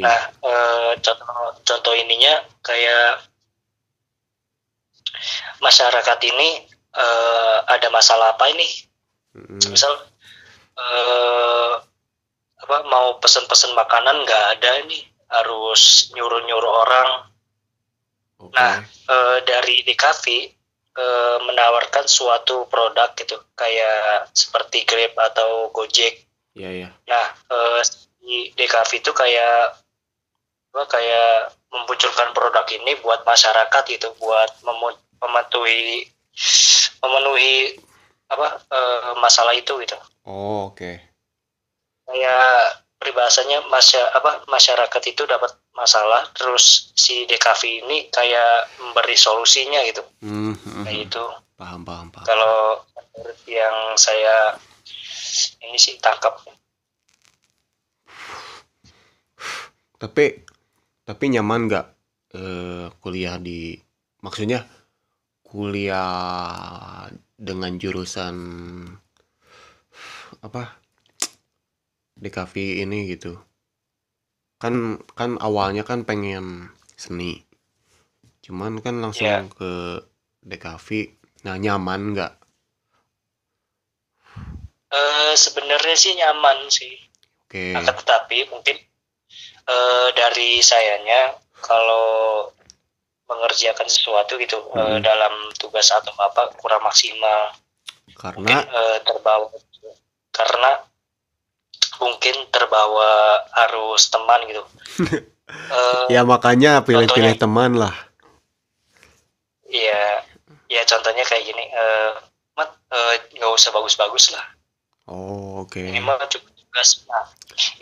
[0.00, 3.24] Nah, eh, contoh contoh ininya kayak
[5.60, 6.64] masyarakat ini
[6.96, 8.68] eh, ada masalah apa ini?
[9.36, 9.60] Mm-mm.
[9.68, 9.92] Misal
[10.80, 11.72] eh,
[12.60, 17.10] apa mau pesen-pesen makanan nggak ada ini, harus nyuruh-nyuruh orang.
[18.40, 18.56] Oke.
[18.56, 20.24] Nah, eh, dari DKV
[20.96, 26.88] eh, menawarkan suatu produk gitu kayak seperti Grab atau Gojek Iya ya.
[27.06, 27.80] nah eh,
[28.20, 29.74] di DKV itu kayak
[30.70, 31.32] apa kayak
[31.68, 36.06] memunculkan produk ini buat masyarakat gitu buat memu- memenuhi
[37.00, 37.74] memenuhi
[38.28, 40.92] apa eh, masalah itu gitu Oh oke.
[42.06, 42.46] kayak
[42.96, 50.04] peribahasanya masya apa masyarakat itu dapat masalah terus si DKV ini kayak memberi solusinya gitu
[50.20, 51.06] Hmm, hmm, kayak hmm.
[51.08, 51.24] itu
[51.56, 52.24] Paham paham paham.
[52.24, 52.84] kalau
[53.44, 54.54] yang saya
[55.60, 56.36] ini sih tangkap
[60.00, 60.24] Tapi
[61.04, 61.86] tapi nyaman nggak
[62.40, 63.76] eh, kuliah di
[64.24, 64.64] maksudnya
[65.44, 67.04] kuliah
[67.36, 68.36] dengan jurusan
[70.40, 70.62] apa
[72.16, 73.36] DKV ini gitu.
[74.60, 77.44] Kan kan awalnya kan pengen seni.
[78.44, 79.52] Cuman kan langsung Iya.
[79.52, 79.72] ke
[80.44, 80.88] DKV.
[81.44, 82.32] Nah, nyaman nggak?
[84.90, 86.98] Eh, sebenarnya sih nyaman sih
[87.46, 87.72] Oke.
[87.78, 88.76] akan tetapi mungkin
[89.70, 92.50] eh, dari sayanya kalau
[93.24, 95.00] mengerjakan sesuatu gitu eh, Mhm.
[95.00, 97.54] dalam tugas atau apa kurang maksimal
[98.34, 99.46] mungkin Karena eh, terbawa
[100.30, 100.70] karena
[101.98, 103.10] mungkin terbawa
[103.68, 104.62] arus teman gitu
[105.50, 107.90] Eh, ya makanya pilih-pilih teman lah.
[109.66, 110.22] Iya,
[110.66, 112.10] ya contohnya kayak gini, eh
[112.54, 114.46] mat eh, nggak usah bagus-bagus lah,
[115.06, 115.82] Oh, oke.
[115.82, 117.02] ini mah cukup tugas.
[117.10, 117.26] Nah,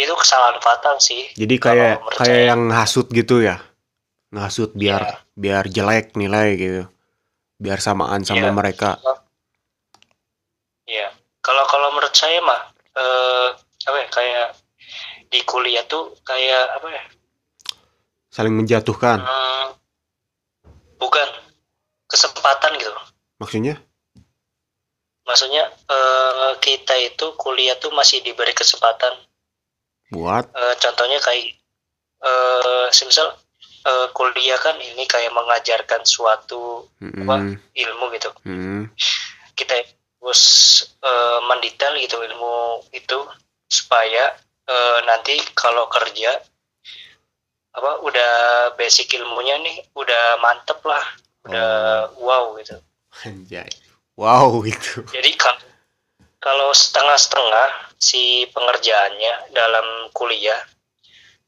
[0.00, 1.28] itu kesalahan fatal sih.
[1.36, 3.60] Jadi kayak kayak yang hasut gitu ya.
[4.32, 5.14] Ngasut biar Iya.
[5.36, 6.82] biar jelek nilai gitu.
[7.60, 8.56] Biar samaan sama Iya.
[8.56, 8.96] mereka.
[10.88, 11.12] Iya,
[11.44, 12.60] kalau kalau menurut saya mah,
[12.96, 13.48] eh
[13.84, 14.46] apa ya, kayak
[15.28, 17.04] di kuliah tuh kayak apa ya?
[18.32, 19.20] Saling menjatuhkan.
[19.20, 19.64] hmm,
[20.96, 21.28] bukan
[22.08, 22.92] kesempatan gitu.
[23.36, 23.76] Maksudnya?
[25.28, 29.12] Maksudnya eh, kita itu kuliah tuh masih diberi kesempatan.
[30.08, 30.48] Buat?
[30.56, 31.52] Eh, contohnya kayak
[32.18, 33.36] eh semisal
[33.84, 37.36] eh, kuliah kan ini kayak mengajarkan suatu mm, Apa?
[37.76, 38.30] ilmu gitu.
[38.48, 38.88] Mm,
[39.52, 39.76] kita
[40.24, 40.42] harus
[41.04, 43.18] eh, mendetail gitu ilmu itu
[43.68, 44.32] supaya
[44.64, 46.40] eh, nanti kalau kerja
[47.76, 48.32] apa udah
[48.74, 51.04] basic ilmunya nih udah mantep lah
[51.44, 51.70] udah
[52.16, 52.80] wow gitu.
[53.28, 53.87] Anjay.
[54.18, 55.06] Wow itu.
[55.14, 55.62] jadi kalau
[56.42, 60.58] kalau setengah-setengah si pengerjaannya dalam kuliah,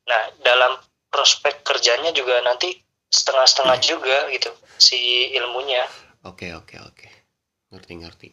[0.06, 0.78] nah dalam
[1.10, 2.70] prospek kerjanya juga nanti
[3.10, 5.82] setengah-setengah juga gitu si ilmunya.
[6.22, 7.06] Oke, oke, oke.
[7.74, 8.28] Ngerti, ngerti.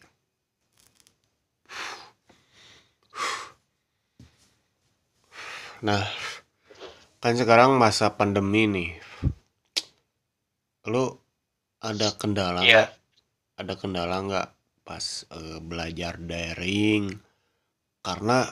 [5.82, 6.02] Nah,
[7.22, 8.92] kan sekarang masa pandemi nih.
[10.90, 11.18] Lu
[11.82, 13.07] ada kendala nggak?
[13.58, 14.48] Ada kendala nggak
[14.88, 17.04] pas eh, belajar daring?
[18.06, 18.46] Karena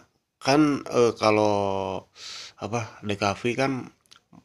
[0.45, 0.61] kan
[0.99, 1.55] eh, kalau
[2.65, 3.71] apa DKV kan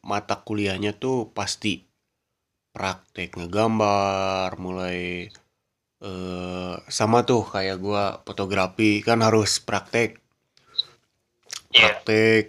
[0.05, 1.73] mata kuliahnya tuh pasti
[2.75, 5.27] praktek ngegambar, mulai
[6.01, 10.09] eh sama tuh kayak gua fotografi kan harus praktek.
[11.71, 12.43] Iya, praktek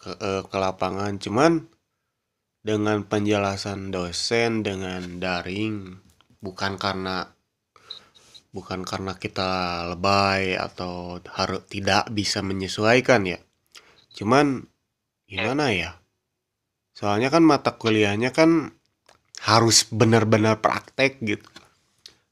[0.00, 1.12] ke, eh, ke lapangan.
[1.24, 1.52] Cuman
[2.68, 5.74] dengan penjelasan dosen dengan daring
[6.44, 7.16] bukan karena
[8.48, 13.38] bukan karena kita lebay atau harus tidak bisa menyesuaikan ya.
[14.16, 14.64] Cuman
[15.28, 15.90] gimana ya?
[16.96, 18.74] Soalnya kan mata kuliahnya kan
[19.44, 21.46] harus benar-benar praktek gitu.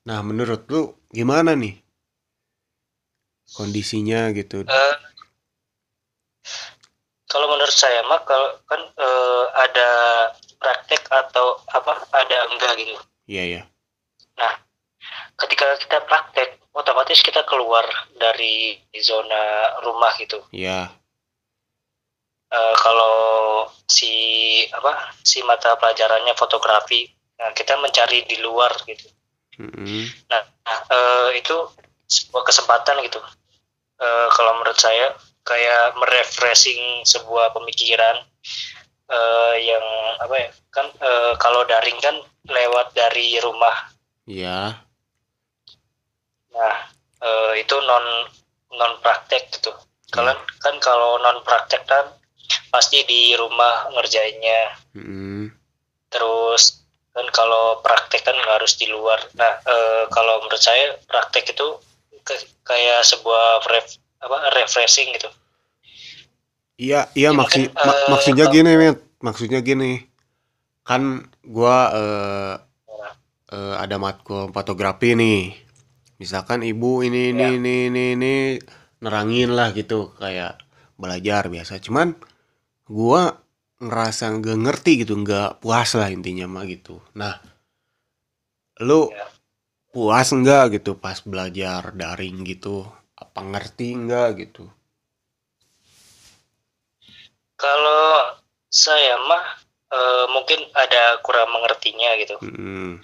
[0.09, 1.79] Nah menurut lu gimana nih?
[3.55, 4.67] Kondisinya gitu.
[4.67, 4.97] Eh,
[7.31, 9.91] kalau menurut saya mah kalau kan eh, ada
[10.59, 12.99] praktek atau apa ada enggak gitu.
[13.31, 13.63] iya ya
[15.37, 17.85] Ketika kita praktek, otomatis kita keluar
[18.21, 20.45] dari zona rumah gitu.
[20.53, 20.93] iya.
[22.47, 24.15] Eh, kalau si
[24.71, 29.09] apa si mata pelajarannya fotografi nah kita mencari di luar gitu.
[29.57, 30.05] Mm-mm.
[30.31, 31.57] nah, eh, itu
[32.07, 33.19] sebuah kesempatan gitu.
[33.99, 38.25] Eh, kalau menurut saya kayak merefreshing sebuah pemikiran
[39.11, 39.85] eh, yang
[40.23, 42.15] apa ya kan eh, kalau daring kan
[42.47, 43.91] lewat dari rumah.
[44.29, 44.86] Iya
[46.57, 46.77] nah
[47.29, 48.05] eh, itu non
[48.79, 49.71] non praktek gitu
[50.15, 52.07] kalian kan kalau non praktek kan
[52.73, 54.61] pasti di rumah ngerjainnya
[54.97, 55.51] Mm-mm.
[56.13, 56.63] terus
[57.15, 61.67] kan kalau praktek kan nggak harus di luar nah eh, kalau menurut saya praktek itu
[62.27, 63.87] ke- kayak sebuah ref,
[64.25, 65.29] apa refreshing gitu
[66.77, 68.99] Iya, iya Ya, maksud mak- eh, maksudnya gini, Met.
[69.27, 70.05] Maksudnya gini.
[70.89, 71.03] Kan
[71.57, 72.55] gua eh
[73.57, 75.39] eh, ada matkul fotografi nih.
[76.17, 77.51] Misalkan ibu ini ini Ya.
[77.61, 78.35] ini ini ini
[79.05, 80.57] nerangin lah gitu kayak
[80.97, 81.77] belajar biasa.
[81.85, 82.17] Cuman
[82.89, 83.37] gua
[83.77, 86.97] ngerasa nggak ngerti gitu, nggak puas lah intinya mah gitu.
[87.13, 87.37] Nah,
[88.81, 89.29] lu Ya.
[89.93, 92.89] puas nggak gitu pas belajar daring gitu?
[93.17, 94.65] Apa ngerti nggak gitu?
[97.57, 98.37] Kalau
[98.69, 99.45] saya mah
[99.87, 102.37] eh, mungkin ada kurang mengertinya gitu.
[102.43, 103.01] Mm,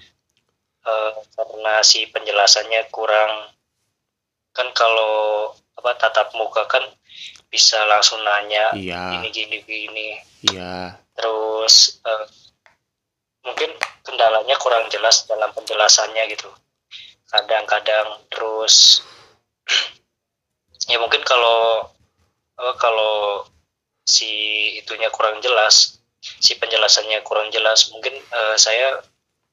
[0.83, 3.55] Eh, karena si penjelasannya kurang
[4.51, 6.83] kan kalau apa tatap muka kan
[7.47, 10.09] bisa langsung nanya iya, ini gini gini.
[10.51, 12.27] Iya, terus eh,
[13.47, 13.71] mungkin
[14.03, 16.51] kendalanya kurang jelas dalam penjelasannya gitu.
[17.31, 19.07] Kadang-kadang terus
[20.90, 21.87] ya mungkin kalau
[22.59, 23.47] apa, kalau
[24.03, 24.27] si
[24.83, 28.99] itunya kurang jelas si penjelasannya kurang jelas mungkin eh, saya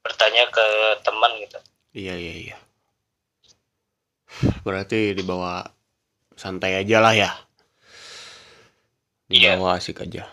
[0.00, 0.66] bertanya ke
[1.04, 1.58] teman gitu
[1.94, 2.56] iya, iya, iya.
[4.62, 5.66] Berarti dibawa
[6.38, 7.30] santai aja lah ya.
[9.30, 9.58] Iya.
[9.58, 10.26] Dibawa asik aja.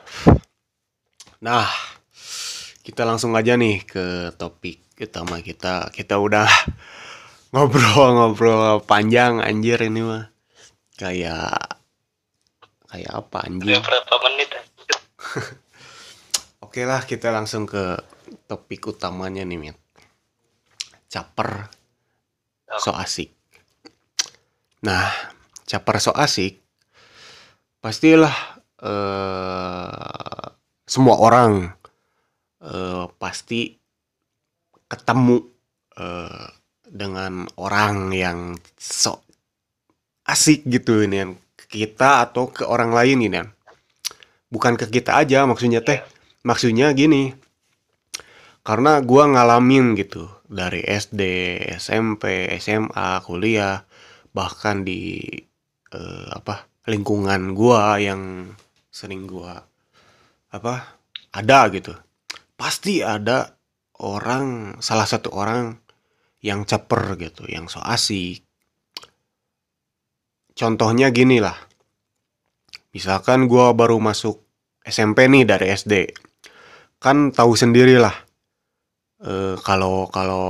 [1.43, 1.67] Nah,
[2.81, 5.89] kita langsung aja nih ke topik utama kita.
[5.93, 6.47] Kita udah
[7.53, 10.29] ngobrol-ngobrol panjang anjir ini mah.
[10.97, 11.77] Kayak
[12.89, 13.77] kayak apa anjir?
[13.83, 14.49] berapa menit?
[16.65, 18.01] Oke lah, kita langsung ke
[18.47, 19.77] topik utamanya nih, Mit.
[21.11, 21.67] Caper
[22.79, 23.31] so asik.
[24.83, 25.11] Nah,
[25.67, 26.63] caper so asik
[27.77, 28.35] pastilah
[28.83, 30.45] eh
[30.83, 31.71] semua orang
[32.59, 33.79] eh pasti
[34.91, 35.37] ketemu
[35.95, 36.47] eh
[36.87, 39.23] dengan orang yang so
[40.27, 41.31] asik gitu ini kan.
[41.57, 43.47] ke kita atau ke orang lain ini kan.
[44.51, 45.99] Bukan ke kita aja maksudnya teh.
[46.43, 47.35] Maksudnya gini.
[48.67, 51.21] Karena gua ngalamin gitu dari SD,
[51.79, 53.87] SMP, SMA, kuliah,
[54.35, 55.23] bahkan di
[55.95, 58.51] eh, apa lingkungan gua yang
[58.91, 59.63] sering gua
[60.51, 60.99] apa
[61.31, 61.95] ada gitu.
[62.59, 63.55] Pasti ada
[64.03, 65.79] orang salah satu orang
[66.43, 68.43] yang caper gitu, yang so asik.
[70.59, 71.55] Contohnya gini lah.
[72.91, 74.43] Misalkan gua baru masuk
[74.83, 76.11] SMP nih dari SD.
[76.99, 78.26] Kan tahu sendiri lah
[79.21, 80.47] eh, kalau kalau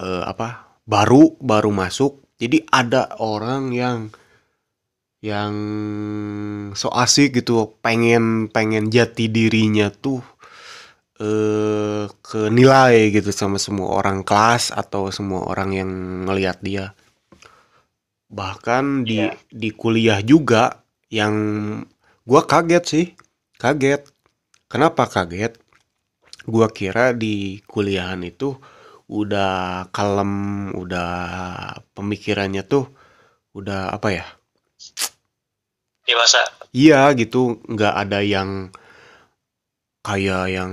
[0.00, 3.98] eh, apa baru baru masuk jadi ada orang yang
[5.24, 5.54] yang
[6.76, 10.20] so asik gitu pengen pengen jati dirinya tuh
[11.16, 15.90] eh ke nilai gitu sama semua orang kelas atau semua orang yang
[16.28, 16.92] ngelihat dia.
[18.28, 19.38] Bahkan di Iya.
[19.48, 21.34] di kuliah juga yang
[22.28, 23.06] gua kaget sih
[23.56, 24.04] kaget.
[24.68, 25.56] Kenapa kaget
[26.44, 28.56] gua kira di kuliahan itu
[29.08, 31.12] udah kalem, udah
[31.92, 32.88] pemikirannya tuh
[33.52, 34.26] udah apa ya?
[36.04, 36.40] dewasa
[36.74, 38.68] Iya gitu, nggak ada yang
[40.04, 40.72] kayak yang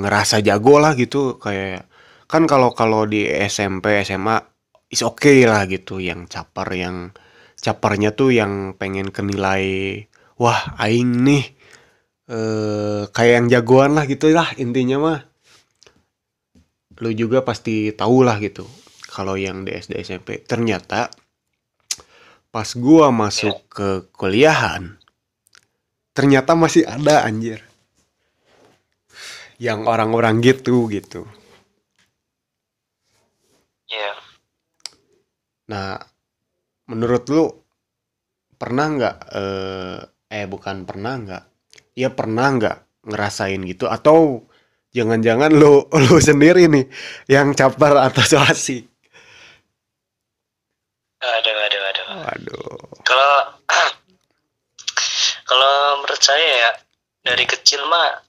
[0.00, 1.84] ngerasa jago lah gitu, kayak
[2.30, 4.40] kan kalau kalau di SMP SMA
[4.88, 7.12] is okay lah gitu, yang caper yang
[7.58, 10.06] capernya tuh yang pengen kenilai
[10.38, 11.57] wah aing nih
[12.28, 15.20] eh kayak yang jagoan lah gitu lah intinya mah.
[17.00, 18.68] Lu juga pasti tahu lah gitu
[19.08, 21.08] kalau yang di SD SMP ternyata
[22.52, 25.00] pas gua masuk ke kuliahan
[26.12, 27.64] ternyata masih ada anjir.
[29.58, 31.26] Yang orang-orang gitu gitu.
[33.88, 34.12] Ya.
[35.72, 35.96] Nah
[36.92, 37.44] menurut lu
[38.58, 41.44] pernah nggak eh, eh bukan pernah nggak
[41.98, 42.76] ya pernah nggak
[43.10, 43.90] ngerasain gitu?
[43.90, 44.46] Atau
[44.94, 46.86] jangan-jangan lu lu sendiri nih
[47.26, 48.86] yang caper atau so asik?
[51.18, 52.78] Aduh aduh aduh waduh.
[53.02, 53.34] Kalau
[55.50, 56.70] kalau menurut saya ya
[57.26, 58.22] dari kecil mah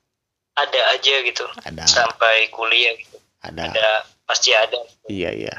[0.58, 1.46] ada aja gitu.
[1.62, 1.86] Ada.
[1.86, 3.22] Sampai kuliah gitu.
[3.46, 3.70] Ada.
[3.70, 3.90] Ada
[4.26, 4.82] pasti ada.
[5.06, 5.56] Iya iya.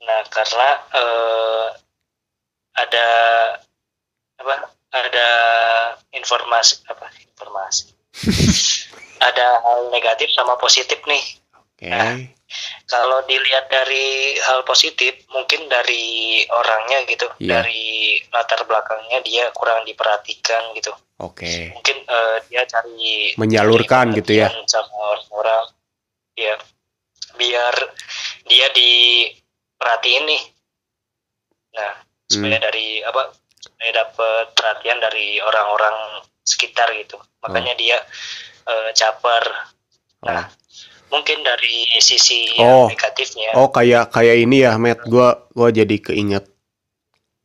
[0.00, 1.66] Nah karena eh,
[2.76, 3.06] ada
[4.36, 5.28] apa ada
[6.10, 7.92] informasi apa informasi?
[9.16, 11.24] Ada hal negatif sama positif nih.
[11.56, 11.88] Oke.
[12.84, 17.64] Kalau dilihat dari hal positif mungkin dari orangnya gitu Iya.
[17.64, 17.84] dari
[18.28, 20.92] latar belakangnya dia kurang diperhatikan gitu.
[21.16, 21.72] Oke.
[21.72, 24.52] Mungkin eh, dia cari Menyalurkan cari gitu ya.
[24.68, 25.64] sama orang-orang.
[26.36, 26.54] Ya
[27.34, 27.74] biar
[28.46, 30.42] dia diperhatiin nih.
[31.72, 31.92] Nah
[32.28, 33.32] supaya dari apa
[33.76, 38.00] supaya dapat perhatian dari orang-orang sekitar gitu makanya dia
[38.64, 39.44] eh, caper
[40.24, 40.48] oh, nah
[41.12, 42.90] mungkin dari sisi Oh.
[42.90, 45.06] negatifnya Oh kayak kayak ini ya, Matt.
[45.06, 46.50] Gua gua jadi keinget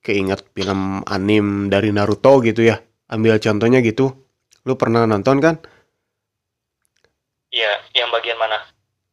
[0.02, 2.82] keinget film anim dari Naruto gitu ya.
[3.12, 4.12] Ambil contohnya gitu.
[4.66, 5.56] Lu pernah nonton kan?
[7.52, 8.64] ya yang bagian mana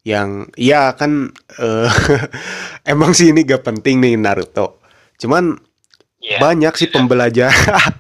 [0.07, 1.91] Yang ya kan eh,
[2.95, 4.79] emang sih ini gak penting nih Naruto.
[5.19, 5.59] Cuman
[6.23, 7.95] ya banyak sih pembelajaran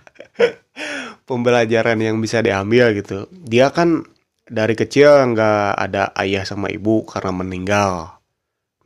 [1.28, 3.26] pembelajaran yang bisa diambil gitu.
[3.30, 4.04] Dia kan
[4.48, 7.92] dari kecil nggak ada ayah sama ibu karena meninggal.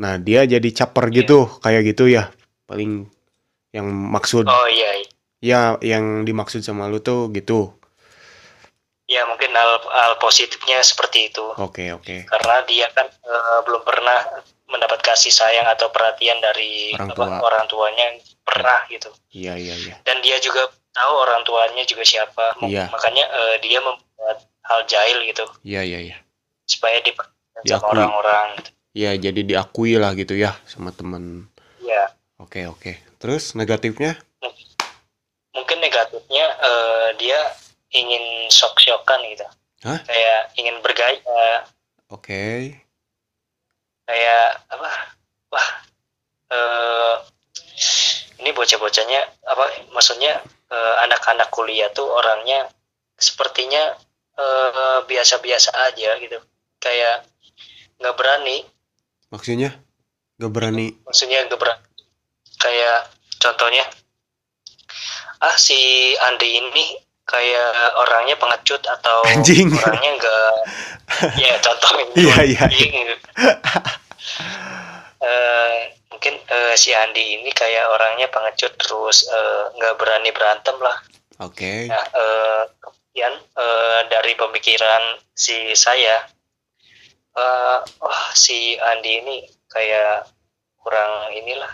[0.03, 2.33] Nah dia jadi caper gitu, kayak gitu ya.
[2.67, 3.07] Paling
[3.73, 4.91] yang maksud oh iya
[5.43, 7.73] ya yang dimaksud sama lu tuh gitu.
[9.09, 12.25] ya mungkin hal, hal positifnya seperti itu Oke oke.
[12.29, 17.37] karena dia kan eh, belum pernah mendapat kasih sayang atau perhatian dari Orang apa, tua.
[17.45, 18.07] orang tuanya
[18.43, 19.95] pernah gitu Iya iya iya.
[20.03, 22.89] dan dia juga tahu orang tuanya juga siapa Iya.
[22.89, 26.17] makanya eh, dia membuat hal jahil gitu Iya iya iya.
[26.65, 28.71] supaya diperhatikan sama orang-orang gitu.
[28.93, 31.49] Ya jadi diakui lah gitu ya sama temen.
[31.81, 32.93] ya Oke oke.
[33.17, 34.19] Terus negatifnya?
[35.53, 37.39] mungkin negatifnya eh, dia
[37.93, 39.45] ingin sok-sokan gitu
[39.85, 40.01] Hah?
[40.03, 41.65] kayak ingin bergaya
[42.09, 42.73] Oke.
[44.03, 44.91] kayak apa
[45.49, 45.69] wah
[46.51, 47.15] eh
[48.43, 52.67] ini bocah-bocahnya apa maksudnya eh, anak-anak kuliah tuh orangnya
[53.15, 53.95] sepertinya
[54.35, 56.37] eh, biasa-biasa aja gitu
[56.77, 57.23] kayak
[57.97, 58.67] nggak berani
[59.31, 59.71] Maksudnya
[60.37, 60.91] gak berani.
[61.07, 61.81] maksudnya nggak berani
[62.59, 63.07] kayak
[63.39, 63.87] contohnya
[65.39, 69.71] ah si Andi ini kayak orangnya pengecut atau Anjing.
[69.71, 70.53] orangnya nggak
[71.43, 72.93] ya contohnya Iya, iya, Anjing.
[76.13, 80.97] Mungkin eh, si Andi ini kayak orangnya pengecut terus eh, nggak berani berantem lah
[81.43, 81.91] Oke.
[81.91, 86.23] Nah, eh, kemudian eh, dari pemikiran si saya,
[87.35, 89.37] eh, wah si Andi ini
[89.67, 90.31] kayak
[90.79, 91.73] kurang inilah.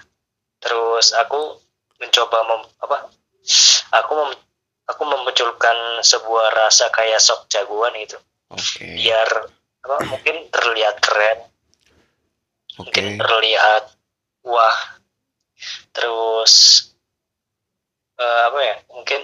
[0.63, 1.61] Terus aku
[2.01, 3.13] mencoba mem, apa?
[4.01, 4.33] Aku mem,
[4.89, 8.17] aku memunculkan sebuah rasa kayak sok jagoan gitu,
[8.49, 8.89] Oke.
[8.97, 9.29] biar
[9.85, 9.99] apa?
[10.09, 11.39] Mungkin terlihat keren,
[12.81, 13.19] mungkin Oke.
[13.21, 13.85] terlihat
[14.49, 14.79] wah.
[15.93, 16.53] Terus
[18.17, 18.77] eh, apa ya?
[18.89, 19.21] Mungkin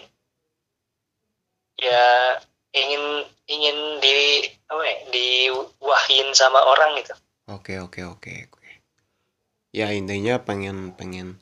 [1.81, 2.05] ya
[2.77, 3.03] ingin
[3.51, 4.17] ingin di
[4.71, 7.15] apa ya diwahin sama orang gitu
[7.45, 8.71] Oke oke oke oke.
[9.69, 11.37] Ya intinya pengen pengen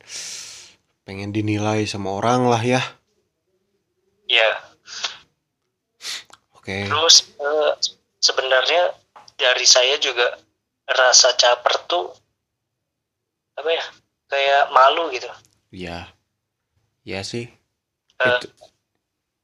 [1.07, 2.83] pengen dinilai sama orang lah ya.
[4.27, 4.51] ya
[6.59, 6.87] Oke.
[6.91, 7.71] terus eh,
[8.19, 8.91] sebenarnya
[9.39, 10.39] dari saya juga
[10.87, 12.11] rasa caper tuh
[13.53, 13.83] apa ya
[14.27, 15.29] kayak malu gitu
[15.69, 16.09] Ya.
[17.01, 17.49] Ya sih.
[18.15, 18.47] Itu.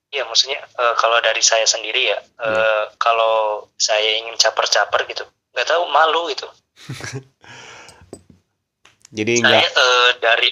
[0.09, 5.67] ya maksudnya eh, kalau dari saya sendiri ya eh, kalau saya ingin caper-caper gitu nggak
[5.67, 6.47] tahu malu gitu
[9.09, 10.49] Jadi saya enggak eh, dari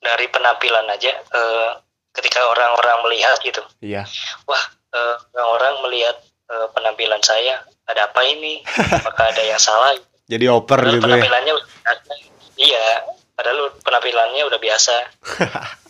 [0.00, 1.70] dari penampilan aja eh,
[2.12, 4.04] ketika orang-orang melihat gitu Iya.
[4.44, 6.16] wah eh, orang-orang melihat
[6.48, 8.64] eh, penampilan saya ada apa ini
[8.98, 9.92] apakah ada yang salah
[10.24, 11.08] Jadi oper padahal gitu ya.
[11.14, 12.12] penampilannya biasa.
[12.58, 14.94] Iya padahal penampilannya udah biasa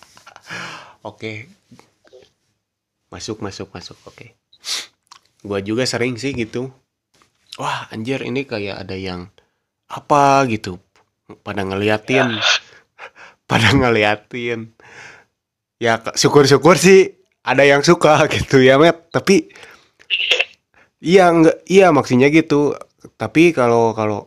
[1.05, 1.53] Oke.
[3.13, 4.01] Masuk masuk masuk.
[4.09, 4.33] Oke.
[5.45, 6.73] Gua juga sering sih gitu.
[7.61, 9.29] Wah, anjir ini kayak ada yang
[9.87, 10.81] apa gitu.
[11.45, 12.41] Pada ngeliatin.
[13.51, 14.73] Pada ngeliatin.
[15.77, 17.13] Ya syukur-syukur sih
[17.45, 19.13] ada yang suka gitu ya, Met.
[19.13, 19.53] Tapi
[21.05, 22.73] iya enggak iya maksudnya gitu.
[23.21, 24.25] Tapi kalau kalau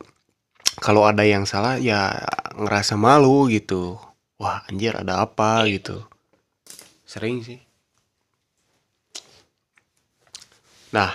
[0.78, 2.14] kalau ada yang salah ya
[2.54, 3.98] ngerasa malu gitu.
[4.38, 6.06] Wah, anjir ada apa gitu.
[7.02, 7.58] Sering sih.
[10.94, 11.10] Nah,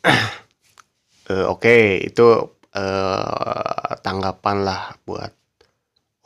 [1.30, 2.26] eh, oke itu
[2.72, 5.32] eh, tanggapan lah buat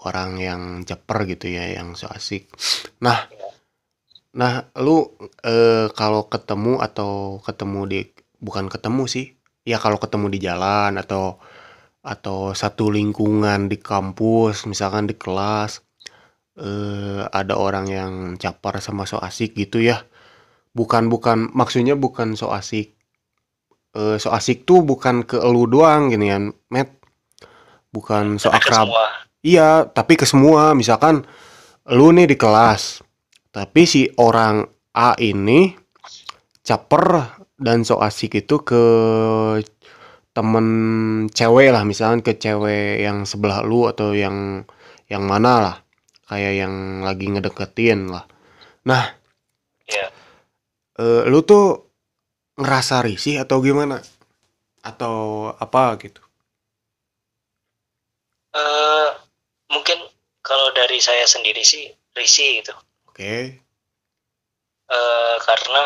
[0.04, 2.52] orang yang caper gitu ya, yang so asik.
[3.00, 3.24] Nah,
[4.36, 5.08] nah lu
[5.42, 8.00] eh, kalau ketemu atau ketemu di
[8.44, 9.26] bukan ketemu sih,
[9.64, 11.40] ya kalau ketemu di jalan atau
[12.04, 15.80] atau satu lingkungan di kampus, misalkan di kelas,
[16.60, 20.04] eh, ada orang yang caper sama so asik gitu ya.
[20.76, 22.92] Bukan bukan maksudnya bukan so asik.
[23.96, 26.92] Eh, so asik tuh bukan ke elu doang gini kan, Matt.
[27.88, 28.88] Bukan so Tapi akrab.
[29.44, 30.76] Iya, tapi ke semua.
[30.76, 31.24] Misalkan
[31.88, 33.00] lu nih di kelas,
[33.48, 35.72] tapi si orang A ini
[36.64, 38.82] caper dan so asik itu ke
[40.34, 40.66] temen
[41.30, 44.66] cewek lah, misalkan ke cewek yang sebelah lu atau yang
[45.08, 45.76] yang mana lah,
[46.28, 46.74] kayak yang
[47.06, 48.26] lagi ngedeketin lah.
[48.84, 49.14] Nah,
[49.88, 50.10] ya
[51.00, 51.88] eh, lu tuh
[52.58, 54.02] ngerasa risih atau gimana?
[54.84, 56.20] atau apa gitu?
[58.54, 59.08] Eh
[59.72, 59.98] mungkin
[60.44, 62.76] kalau dari saya sendiri sih risih gitu.
[63.08, 63.58] Oke.
[64.84, 65.82] Eh, karena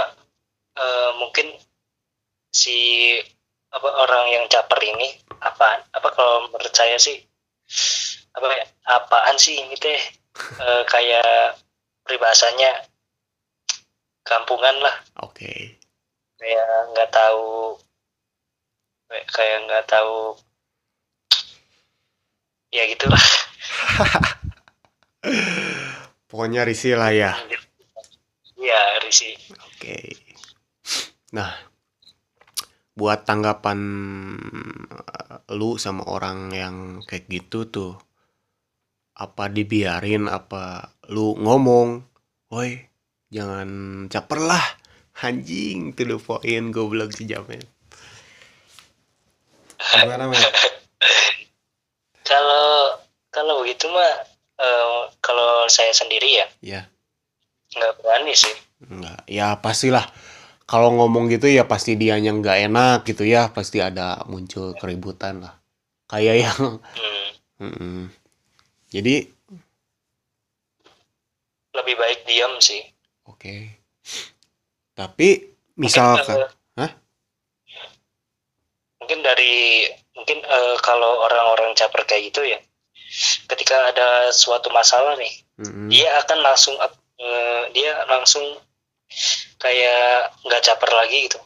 [0.75, 1.55] eh, mungkin
[2.51, 2.77] si
[3.69, 5.19] apa orang yang caper ini?
[5.39, 5.85] Apaan?
[5.93, 7.21] Apa kalau menurut saya sih
[8.33, 8.65] apa ya?
[8.89, 10.01] Apaan sih ini teh?
[10.39, 11.59] Eh, kayak
[12.07, 12.87] peribahasanya
[14.23, 14.95] kampungan lah.
[15.27, 15.75] Oke.
[16.39, 17.75] Kayak nggak tahu
[19.11, 20.39] kayak- nggak tahu
[22.71, 23.19] ya gitulah.
[26.31, 27.35] Pokoknya risih lah ya.
[28.55, 29.35] Ya risih
[29.75, 30.15] Oke.
[31.35, 31.51] Nah,
[32.99, 33.79] buat tanggapan
[34.91, 36.77] eh, lu sama orang yang
[37.07, 37.95] kayak gitu tuh,
[39.15, 42.03] apa dibiarin, apa lu ngomong,
[42.51, 42.91] woi,
[43.31, 43.71] jangan
[44.11, 44.65] caper lah,
[45.23, 47.63] anjing, to the point, goblok si Jamet.
[49.79, 50.43] Gimana, men?
[52.29, 52.99] kalau
[53.31, 54.13] kalau begitu mah
[54.59, 56.83] eh, kalau saya sendiri ya Ya,
[57.79, 59.23] nggak berani sih enggak.
[59.27, 60.07] Ya pastilah.
[60.69, 65.57] Kalau ngomong gitu ya pasti dianya nggak enak gitu ya, pasti ada muncul keributan lah.
[66.13, 67.99] Kayak yang Hmm, Mm-mm.
[68.93, 69.15] Jadi,
[71.75, 72.85] lebih baik diam sih
[73.25, 73.55] oke.
[74.99, 75.29] Tapi
[75.79, 76.51] misalkan, eh,
[76.83, 76.91] Hah?
[78.99, 82.59] mungkin dari mungkin eh, kalau orang-orang caper kayak gitu ya
[83.49, 85.89] ketika ada suatu masalah nih Mm-mm.
[85.89, 88.45] dia akan langsung eh, dia langsung
[89.59, 91.39] kayak nggak caper lagi gitu.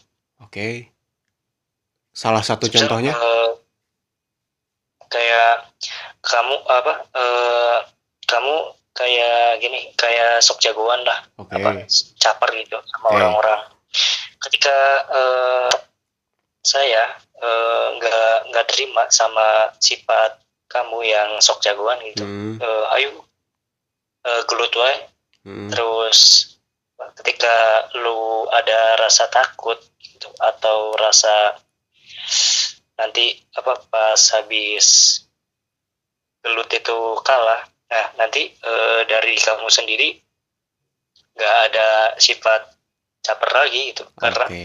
[0.43, 0.91] Oke.
[2.13, 3.51] Salah satu Misal, contohnya, eh,
[5.09, 5.73] kayak
[6.21, 7.79] kamu apa eh,
[8.29, 8.55] kamu
[8.93, 11.25] kayak gini kayak sok jagoan lah.
[11.41, 11.89] Oke, apa
[12.21, 13.17] caper gitu sama Oke.
[13.17, 13.61] orang-orang.
[14.43, 14.77] Ketika
[15.09, 15.73] eh,
[16.63, 17.17] saya
[17.99, 20.39] nggak nggak terima sama sifat
[20.71, 23.11] kamu yang sok jagoan gitu Mm, Eh, ayo
[24.25, 24.97] eh, gelut wae.
[25.43, 26.52] Mm, terus
[27.19, 31.57] ketika lu ada rasa takut gitu, atau rasa
[32.97, 35.19] nanti apa pas habis
[36.43, 40.17] gelut itu kalah nah nanti eh, dari kamu sendiri
[41.37, 42.73] nggak ada sifat
[43.21, 44.65] caper lagi gitu karena oke,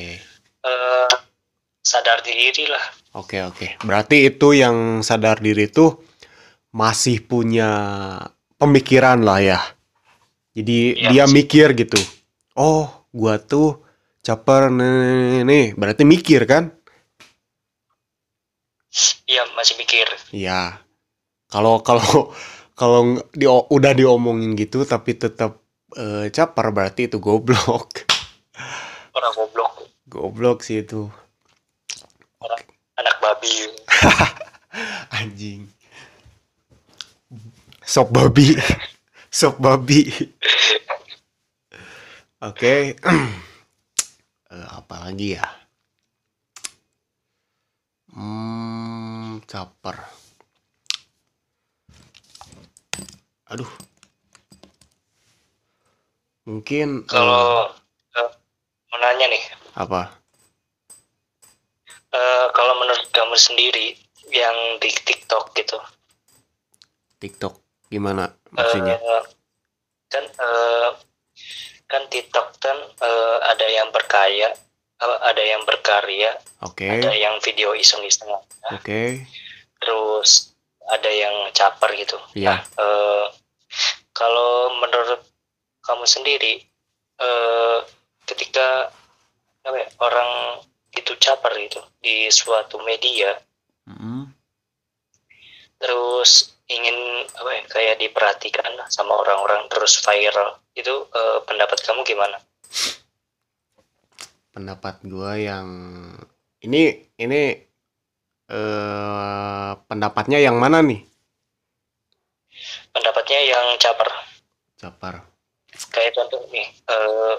[0.63, 1.09] eh,
[1.83, 2.83] sadar diri lah
[3.17, 3.67] oke, oke.
[3.81, 5.97] Berarti itu yang sadar diri tuh
[6.75, 7.71] masih punya
[8.61, 9.59] pemikiran lah ya.
[10.53, 11.33] Jadi Iya, dia sih.
[11.33, 11.97] mikir gitu.
[12.57, 13.85] Oh, gua tuh
[14.25, 15.65] caper nih, nih.
[15.77, 16.73] Berarti mikir kan?
[19.29, 20.81] iya masih mikir Iya.
[21.53, 22.33] Kalau kalau
[22.73, 25.61] kalau di, udah diomongin gitu tapi tetap
[25.95, 28.07] eh, caper berarti itu goblok.
[29.17, 29.73] orang goblok
[30.07, 31.09] Goblok sih itu.
[32.41, 32.61] orang
[32.97, 33.53] anak babi
[35.17, 35.67] Anjing.
[37.87, 38.55] Sop babi.
[39.39, 40.11] Sop babi.
[42.41, 42.93] Oke.
[44.47, 45.43] Eh, apa lagi ya?
[48.15, 49.99] Hmm, caper.
[53.51, 53.67] Aduh.
[56.47, 57.75] Mungkin kalau
[58.15, 58.29] eh,
[58.87, 59.43] mau nanya nih
[59.75, 60.15] apa?
[62.15, 63.99] eh, kalau menurut kamu sendiri
[64.31, 65.75] yang di TikTok gitu
[67.19, 67.59] TikTok
[67.91, 68.95] gimana maksudnya?
[68.95, 69.23] Eh,
[70.07, 70.89] kan eh,
[71.87, 74.51] kan TikTok kan eh, ada yang berkaya
[74.99, 76.83] eh, ada yang berkarya Oke.
[76.87, 78.27] ada yang video iseng-iseng
[78.75, 79.23] Oke.
[79.79, 80.51] terus
[80.87, 82.63] ada yang caper gitu Iya.
[82.75, 83.25] Eh,
[84.11, 85.23] kalau menurut
[85.83, 86.63] kamu sendiri
[87.19, 87.77] eh,
[88.27, 88.91] ketika
[89.63, 90.31] apa ya, orang
[90.95, 93.35] itu caper gitu di suatu media
[93.87, 94.31] Mm-mm.
[95.79, 96.97] terus ingin
[97.31, 102.37] apa ya, kayak diperhatikan sama orang-orang terus viral itu eh, pendapat kamu gimana?
[104.57, 105.69] pendapat gua yang
[106.65, 107.41] ini ini
[108.49, 111.05] eh pendapatnya yang mana nih?
[112.89, 114.09] Pendapatnya yang caper
[114.77, 115.21] Capar.
[115.93, 117.35] kayak contoh nih eh,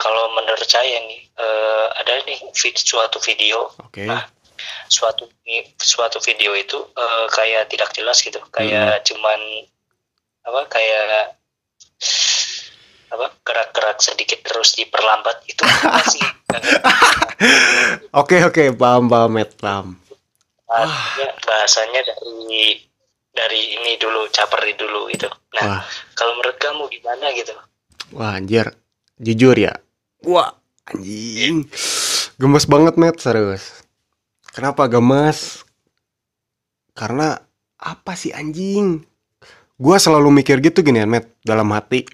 [0.00, 2.48] kalau menurut saya nih eh, ada nih
[2.80, 4.08] suatu video Oke.
[4.08, 4.24] Nah.
[4.90, 5.28] Suatu
[5.78, 8.40] suatu video itu eh, kayak tidak jelas gitu.
[8.52, 9.40] Kayak cuman
[10.46, 11.36] apa kayak
[13.10, 15.62] apa gerak-gerak sedikit terus diperlambat itu
[16.08, 16.22] sih
[18.20, 19.96] Oke oke paham paham Matt, paham.
[20.66, 22.78] bahasanya, bahasanya dari
[23.32, 25.26] dari ini dulu caperi dulu gitu.
[25.58, 25.82] Nah Wah.
[26.14, 27.54] kalau menurut kamu gimana gitu?
[28.12, 28.70] Wah anjir.
[29.16, 29.72] Jujur ya.
[30.26, 30.52] Wah
[30.90, 31.64] anjing.
[32.36, 33.79] Gemes banget Matt serius.
[34.50, 35.62] Kenapa gemes?
[36.94, 37.38] Karena
[37.78, 39.06] apa sih anjing?
[39.80, 42.04] Gua selalu mikir gitu gini, Met, dalam hati.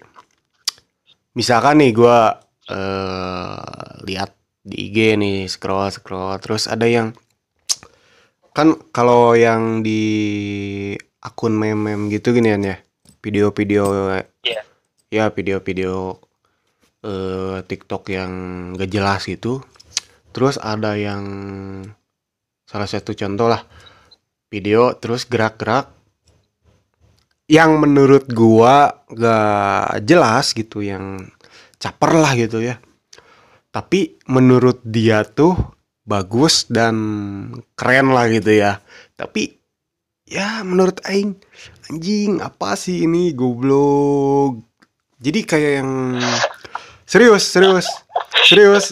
[1.35, 4.35] Misalkan nih gua eh lihat
[4.67, 7.15] di IG nih scroll scroll terus ada yang
[8.51, 10.03] kan kalau yang di
[11.23, 12.75] akun meme-meme gitu gini ya
[13.23, 14.11] video-video
[14.43, 14.61] Iya.
[15.07, 16.19] ya video-video
[17.07, 18.31] eh TikTok yang
[18.75, 19.63] gak jelas gitu
[20.35, 21.23] terus ada yang
[22.67, 23.63] salah satu contoh lah.
[24.51, 25.95] Video terus gerak-gerak.
[27.47, 31.31] Yang menurut gua gak jelas gitu yang
[31.79, 32.75] caper lah gitu ya.
[33.71, 35.55] Tapi menurut dia tuh
[36.03, 36.95] bagus dan
[37.79, 38.83] keren lah gitu ya.
[39.15, 39.55] Tapi
[40.27, 41.39] ya menurut Aing
[41.87, 44.59] anjing apa sih ini goblok?
[45.23, 45.91] Jadi kayak yang
[47.07, 47.87] serius serius
[48.43, 48.91] serius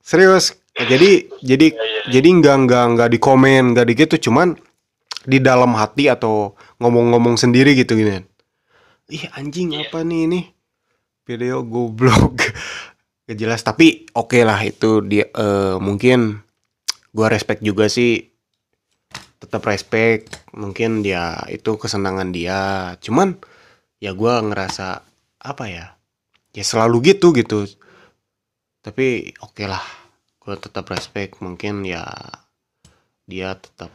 [0.00, 0.56] serius
[0.88, 1.10] jadi
[1.44, 1.66] jadi
[2.08, 4.56] jadi nggak nggak nggak di komen nggak di gitu cuman
[5.24, 8.24] di dalam hati atau ngomong-ngomong sendiri gitu gini.
[9.10, 10.40] Ih anjing apa nih ini?
[11.26, 12.40] Video goblok.
[13.30, 16.42] Gak jelas tapi oke lah itu dia eh, mungkin
[17.14, 18.26] gua respect juga sih.
[19.38, 22.94] Tetap respect mungkin dia itu kesenangan dia.
[22.98, 23.38] Cuman
[24.02, 25.04] ya gua ngerasa
[25.42, 25.86] apa ya?
[26.50, 27.70] Ya selalu gitu gitu.
[28.82, 29.99] Tapi oke lah
[30.40, 32.04] gua tetap respect mungkin ya
[33.28, 33.92] dia tetap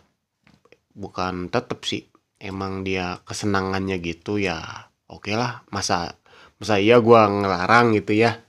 [0.95, 2.07] bukan tetap sih
[2.39, 6.15] emang dia kesenangannya gitu ya oke lah masa
[6.59, 8.39] masa iya gua ngelarang gitu ya.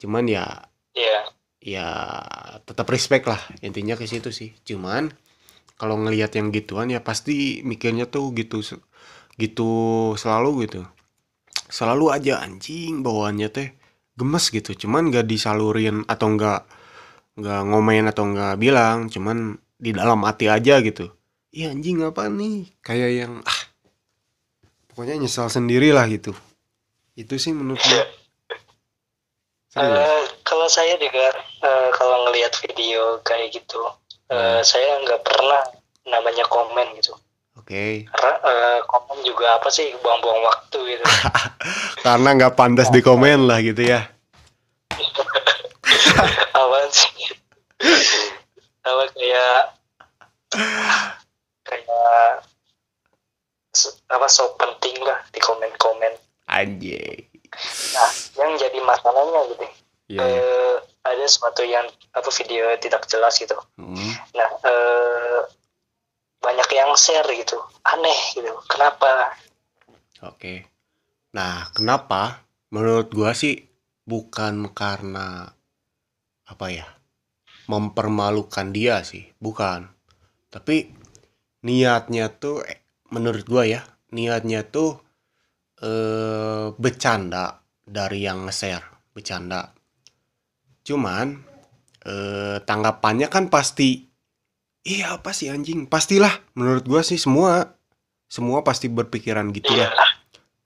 [0.00, 0.44] Cuman ya
[0.96, 1.18] Iya.
[1.60, 1.88] ya
[2.64, 4.52] tetap respect lah intinya ke situ sih.
[4.64, 5.12] Cuman
[5.76, 8.60] kalau ngelihat yang gituan ya pasti mikirnya tuh gitu
[9.40, 9.70] gitu
[10.16, 10.80] selalu gitu.
[11.68, 13.68] Selalu aja anjing bawaannya teh
[14.16, 14.72] gemes gitu.
[14.76, 16.64] Cuman gak disalurin atau enggak
[17.36, 21.12] nggak ngomen atau nggak bilang cuman di dalam hati aja gitu.
[21.52, 22.68] Iya anjing apa nih?
[22.80, 23.60] Kayak yang ah
[24.92, 26.32] pokoknya nyesal sendiri lah gitu.
[27.16, 28.04] Itu sih menurut gue
[29.76, 30.08] Serius.
[30.08, 33.80] Eh, kalau saya juga eh, kalau ngelihat video kayak gitu,
[34.32, 35.62] eh, saya nggak pernah
[36.08, 37.12] namanya komen gitu.
[37.60, 38.08] oke.
[38.08, 41.04] Karena eh, komen juga apa sih buang-buang waktu gitu.
[42.06, 44.06] karena nggak pantas di komen lah gitu ya
[46.58, 47.12] Apaan sih?
[48.86, 49.62] apa kayak
[51.66, 52.46] kayak
[54.08, 56.14] apa so penting lah di komen-komen.
[56.46, 57.26] anjing
[57.96, 59.66] Nah, yang jadi masalahnya gitu.
[60.12, 60.40] iya iya.
[60.44, 63.56] eh, ada sesuatu yang apa video tidak jelas gitu.
[63.80, 64.12] Hmm.
[64.36, 65.40] Nah, eh,
[66.38, 68.52] banyak yang share gitu, aneh gitu.
[68.70, 69.34] Kenapa?
[70.22, 70.68] Oke.
[71.34, 72.44] Nah, kenapa?
[72.70, 73.66] Menurut gua sih
[74.06, 75.55] bukan karena
[76.46, 76.86] apa ya?
[77.66, 79.90] Mempermalukan dia sih, bukan.
[80.50, 80.94] Tapi
[81.66, 82.80] niatnya tuh eh,
[83.10, 83.82] menurut gua ya,
[84.14, 85.02] niatnya tuh
[85.82, 89.74] eh bercanda dari yang nge-share, bercanda.
[90.86, 91.26] Cuman
[92.06, 94.06] eh tanggapannya kan pasti
[94.86, 95.90] iya apa sih anjing?
[95.90, 97.76] Pastilah menurut gua sih semua
[98.26, 99.90] semua pasti berpikiran gitu lah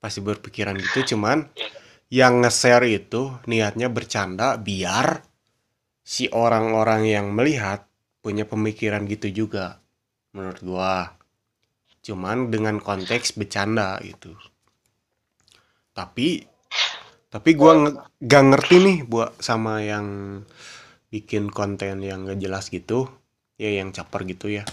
[0.01, 1.45] pasti berpikiran gitu cuman
[2.09, 5.21] yang nge-share itu niatnya bercanda biar
[6.03, 7.87] si orang-orang yang melihat
[8.21, 9.81] punya pemikiran gitu juga
[10.35, 10.95] menurut gua.
[12.05, 14.33] Cuman dengan konteks bercanda gitu.
[15.91, 16.27] Tapi
[17.33, 17.97] tapi gua nge-
[18.31, 20.07] gak ngerti nih buat sama yang
[21.11, 23.07] bikin konten yang gak jelas gitu
[23.59, 24.63] ya yang caper gitu ya.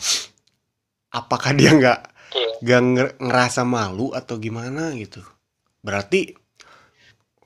[1.13, 2.01] Apakah dia nggak
[2.35, 2.53] iya.
[2.69, 5.21] gak nger- ngerasa malu atau gimana gitu?
[5.85, 6.38] Berarti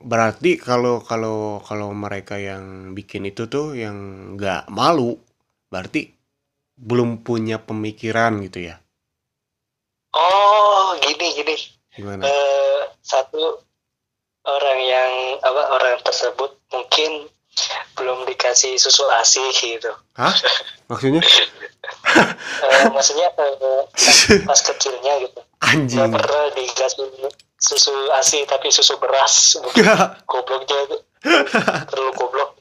[0.03, 3.95] berarti kalau kalau kalau mereka yang bikin itu tuh yang
[4.35, 5.15] nggak malu
[5.71, 6.11] berarti
[6.77, 8.75] belum punya pemikiran gitu ya
[10.13, 11.55] Oh, gini gini.
[11.93, 13.57] gimana Eh, satu
[14.45, 17.25] orang yang apa orang tersebut mungkin
[17.95, 19.89] belum dikasih susu asi gitu.
[20.13, 20.33] hah
[20.89, 21.21] maksudnya
[22.63, 23.81] Eh, maksudnya eh,
[24.47, 25.41] pas kecilnya gitu.
[25.59, 27.05] Anjing pernah dikasih
[27.63, 29.55] susu asi tapi susu beras.
[30.31, 30.97] Gobloknya itu.
[31.89, 32.51] Terlalu goblok.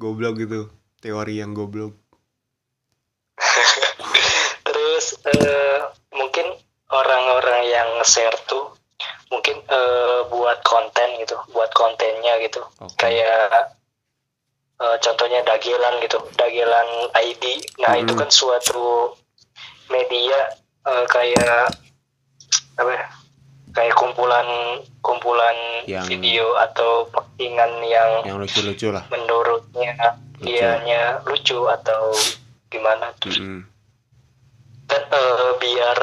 [0.00, 0.60] goblok gitu
[1.00, 1.96] teori yang goblok
[4.66, 5.80] Terus eh,
[6.12, 6.46] mungkin
[6.92, 8.76] orang-orang yang share tuh
[9.32, 12.60] mungkin eh, buat konten gitu, buat kontennya gitu.
[12.84, 12.98] Oke.
[13.00, 13.72] Kayak
[14.82, 17.64] eh, contohnya dagelan gitu, dagelan ID.
[17.80, 18.20] Nah, itu Mm-mm.
[18.20, 19.16] kan suatu
[19.88, 20.52] media
[20.84, 21.72] eh, kayak
[22.76, 23.06] apa ya?
[23.70, 24.46] Kayak kumpulan
[24.98, 25.56] kumpulan
[25.86, 29.94] Yang- video atau postingan yang yang lucu-lucu lah menurutnya
[30.36, 30.44] Lucu.
[30.44, 32.10] dianya lucu atau
[32.66, 33.62] gimana terus Mm-mm.
[34.86, 35.98] dan eh, biar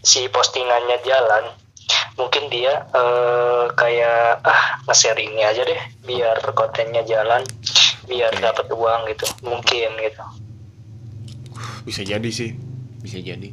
[0.00, 1.50] si postingannya jalan
[2.14, 7.42] mungkin dia eh, kayak ah nge-share ini aja deh biar kontennya jalan
[8.04, 8.42] biar Oke.
[8.42, 10.22] dapat uang gitu mungkin gitu
[11.82, 12.54] bisa jadi sih
[12.98, 13.50] bisa jadi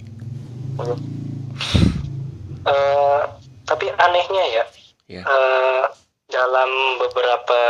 [2.67, 3.21] Eh,
[3.67, 4.63] tapi anehnya ya
[5.11, 5.83] ya eh,
[6.31, 6.71] dalam
[7.03, 7.61] beberapa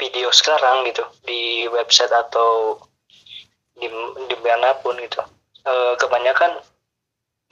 [0.00, 2.80] video sekarang gitu di website atau
[3.76, 3.86] di
[4.28, 5.20] di mana pun gitu
[5.68, 6.58] eh, kebanyakan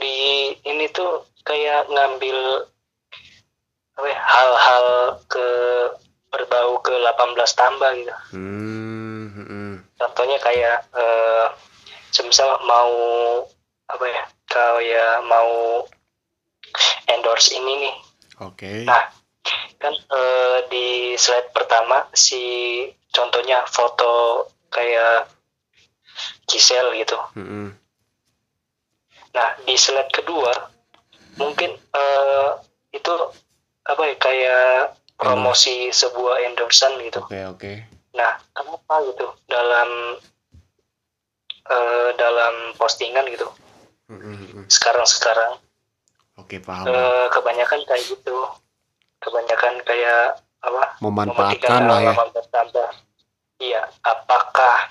[0.00, 0.16] di
[0.64, 2.64] ini tuh kayak ngambil
[4.00, 5.46] ya, hal-hal ke
[6.32, 9.72] berbau ke 18 tambah gitu hmm, mm-mm.
[10.00, 11.46] contohnya kayak eh
[12.10, 12.92] semisal mau
[13.90, 15.84] apa ya kayak mau
[17.16, 17.94] endorse ini nih.
[18.40, 18.72] Oke.
[18.86, 19.04] Nah,
[19.80, 20.86] kan eh, di
[21.16, 25.28] slide pertama si contohnya foto kayak
[26.46, 27.16] Giselle gitu.
[27.36, 27.72] Mm-mm.
[29.34, 30.52] Nah, di slide kedua
[31.38, 32.48] mungkin eh,
[32.92, 33.14] itu
[33.86, 34.68] apa ya kayak
[35.16, 37.20] promosi sebuah endorsan gitu.
[37.24, 37.72] oke oke.
[38.16, 39.26] Nah, kenapa gitu?
[39.46, 40.18] Dalam
[41.70, 43.48] eh, dalam postingan gitu.
[44.66, 45.69] Sekarang-sekarang
[46.40, 48.36] oke paham eh, kebanyakan kayak gitu.
[49.20, 50.84] Kebanyakan kayak apa?
[51.00, 52.14] memanfaatkan lah ya.
[53.60, 54.88] Iya, apakah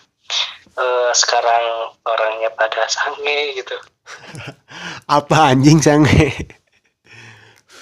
[0.78, 3.76] eh, sekarang orangnya pada sange gitu?
[5.18, 6.34] apa anjing sange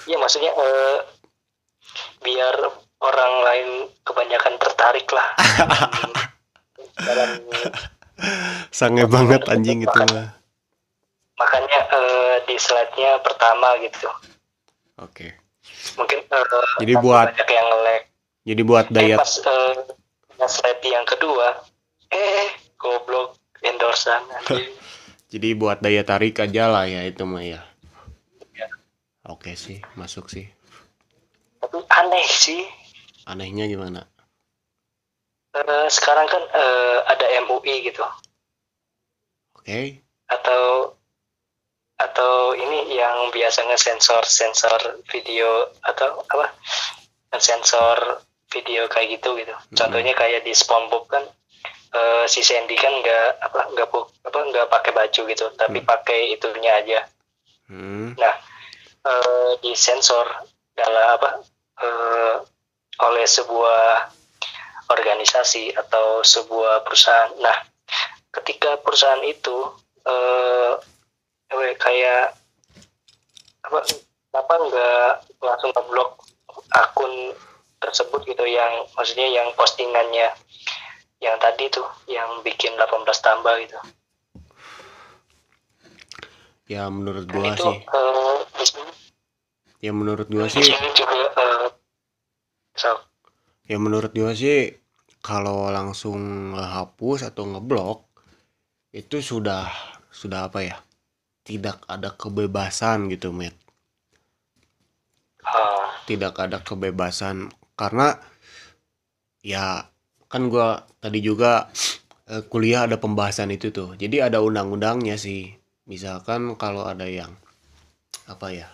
[0.07, 0.97] Iya, maksudnya eh,
[2.23, 2.55] biar
[3.03, 3.69] orang lain
[4.07, 5.27] kebanyakan tertarik lah.
[6.97, 7.29] dalam
[8.73, 10.33] sange banget anjing itu mah
[11.37, 14.09] makanya eh, di slide-nya pertama gitu.
[14.97, 15.27] oke
[15.95, 16.45] Mungkin eh,
[16.79, 18.03] Jadi buat- banyak yang nge-lag.
[18.43, 19.75] jadi buat Eh, daya pas eh,
[20.35, 21.47] yang slide yang kedua,
[22.09, 24.21] eh goblok endorsan
[25.31, 27.61] jadi buat daya tarik aja lah ya itu mah ya
[28.51, 28.65] Ya.
[29.23, 30.49] oke sih masuk sih
[31.57, 32.65] Tapi aneh sih.
[33.23, 34.05] anehnya gimana
[35.53, 38.01] Eh, sekarang kan eh, ada MUI gitu
[39.53, 39.81] oke
[40.27, 40.93] atau
[41.97, 46.53] atau ini yang biasa nge-sensor sensor video atau apa?
[47.37, 48.21] Sensor
[48.53, 49.53] video kayak gitu gitu.
[49.73, 51.23] Contohnya kayak di SpongeBob kan
[51.93, 53.87] eh, si Sandy kan nggak apa nggak
[54.23, 56.99] apa nggak pakai baju gitu tapi pakai itunya aja.
[57.67, 58.35] Hmm nah
[59.03, 60.25] eh, di sensor
[60.77, 61.29] dalam apa
[61.83, 62.35] eh,
[62.97, 64.09] oleh sebuah
[64.87, 67.31] organisasi atau sebuah perusahaan.
[67.43, 67.57] Nah,
[68.31, 69.67] ketika perusahaan itu
[70.07, 70.36] ya,
[72.07, 72.27] kayak
[73.67, 73.79] apa
[74.31, 75.11] kenapa nggak
[75.43, 76.11] langsung ngeblok
[76.71, 77.13] akun
[77.83, 80.31] tersebut gitu yang maksudnya yang postingannya
[81.19, 83.77] yang tadi tuh yang bikin 18 tambah gitu.
[86.71, 87.79] ya menurut gua itu sih.
[88.71, 88.93] sini.
[89.83, 91.67] Ya menurut gua sih juga eh,
[92.75, 92.91] so,
[93.67, 94.79] ya menurut gua sih
[95.19, 98.07] kalau langsung ngehapus atau ngeblok
[98.95, 99.67] itu sudah
[100.07, 100.77] sudah apa ya
[101.47, 103.55] tidak ada kebebasan gitu met.
[105.39, 107.47] Eh, tidak ada kebebasan.
[107.79, 108.19] Karena
[109.39, 109.87] ya
[110.27, 111.71] kan gua tadi juga
[112.27, 113.95] eh, kuliah ada pembahasan itu tuh.
[113.95, 115.55] Jadi ada undang-undangnya sih.
[115.87, 117.31] Misalkan kalau ada yang
[118.27, 118.67] apa ya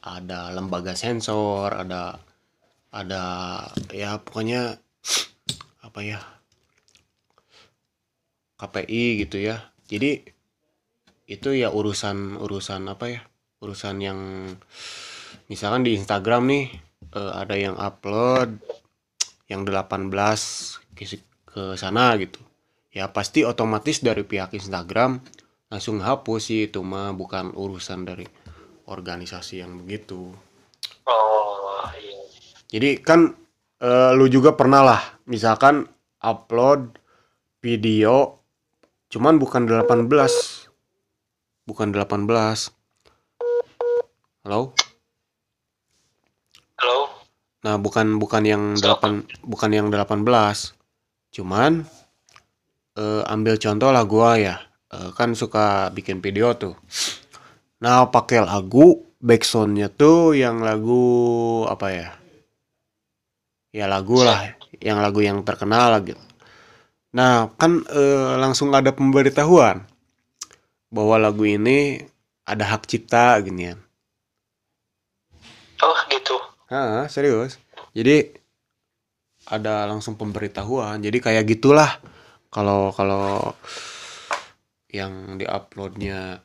[0.00, 2.16] ada lembaga sensor ada
[2.88, 3.22] ada
[3.92, 4.80] ya pokoknya
[5.84, 6.20] apa ya
[8.56, 9.60] KPI gitu ya.
[9.90, 10.31] Jadi
[11.26, 13.20] itu ya urusan urusan apa ya?
[13.62, 14.18] Urusan yang
[15.46, 16.64] misalkan di Instagram nih
[17.14, 18.58] eh, ada yang upload
[19.46, 20.08] yang 18
[20.96, 21.04] ke,
[21.46, 22.40] ke sana gitu.
[22.92, 25.22] Ya pasti otomatis dari pihak Instagram
[25.72, 28.28] langsung hapus sih itu mah bukan urusan dari
[28.84, 30.36] organisasi yang begitu.
[31.08, 32.22] Oh iya.
[32.70, 33.34] jadi kan
[33.82, 35.90] eh, lu juga pernah lah misalkan
[36.22, 36.94] upload
[37.58, 38.38] video
[39.10, 40.61] cuman bukan 18
[41.66, 42.26] bukan 18
[44.46, 44.72] halo
[46.82, 47.06] Halo?
[47.62, 50.26] Nah, bukan bukan yang delapan bukan yang 18.
[51.30, 51.86] Cuman
[52.98, 54.56] eh, ambil contoh lah gua ya.
[54.90, 56.74] Eh, kan suka bikin video tuh.
[57.78, 62.08] Nah, pakai lagu backsoundnya tuh yang lagu apa ya?
[63.70, 66.18] Ya lagu lah, yang lagu yang terkenal lah gitu.
[67.14, 69.86] Nah, kan eh, langsung ada pemberitahuan
[70.92, 72.04] bahwa lagu ini
[72.44, 73.80] ada hak cipta ginian.
[75.80, 76.36] Oh gitu.
[76.68, 77.56] Ah, serius.
[77.96, 78.36] Jadi
[79.48, 81.00] ada langsung pemberitahuan.
[81.00, 81.98] Jadi kayak gitulah
[82.52, 83.56] kalau kalau
[84.92, 86.44] yang diuploadnya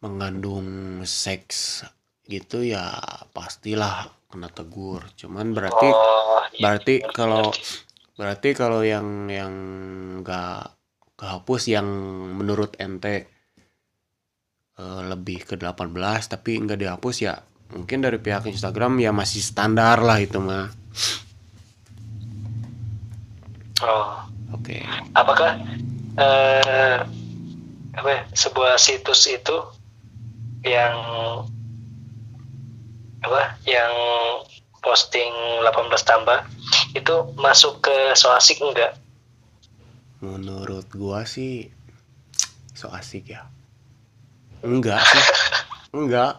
[0.00, 1.84] mengandung seks
[2.24, 2.96] gitu ya
[3.36, 8.16] pastilah kena tegur cuman berarti oh iya, berarti ngerti, kalau ngerti.
[8.16, 9.52] berarti kalau yang yang
[10.24, 10.72] nggak
[11.20, 11.88] kehapus yang
[12.32, 13.33] menurut ente
[14.78, 15.90] eh, lebih ke 18
[16.26, 17.34] tapi nggak dihapus ya.
[17.74, 20.70] Mungkin dari pihak Instagram ya masih standar lah itu mah.
[23.82, 24.24] Oh.
[24.54, 24.80] Oke.
[25.12, 25.58] Apakah
[26.14, 26.98] eh
[27.94, 29.56] apa ya, sebuah situs itu
[30.62, 30.94] yang
[33.20, 33.92] apa yang
[34.80, 35.32] posting
[35.64, 36.38] 18 tambah
[36.96, 38.96] itu masuk ke so asik enggak
[40.20, 41.72] menurut gua sih
[42.76, 43.48] so asik ya
[44.64, 45.24] enggak sih.
[45.92, 46.32] Enggak.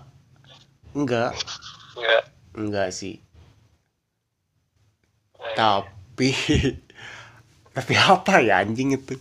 [0.97, 1.31] Enggak.
[1.95, 2.23] Enggak.
[2.57, 3.21] Enggak sih.
[5.55, 6.29] Tapi
[7.75, 9.15] tapi apa ya anjing itu?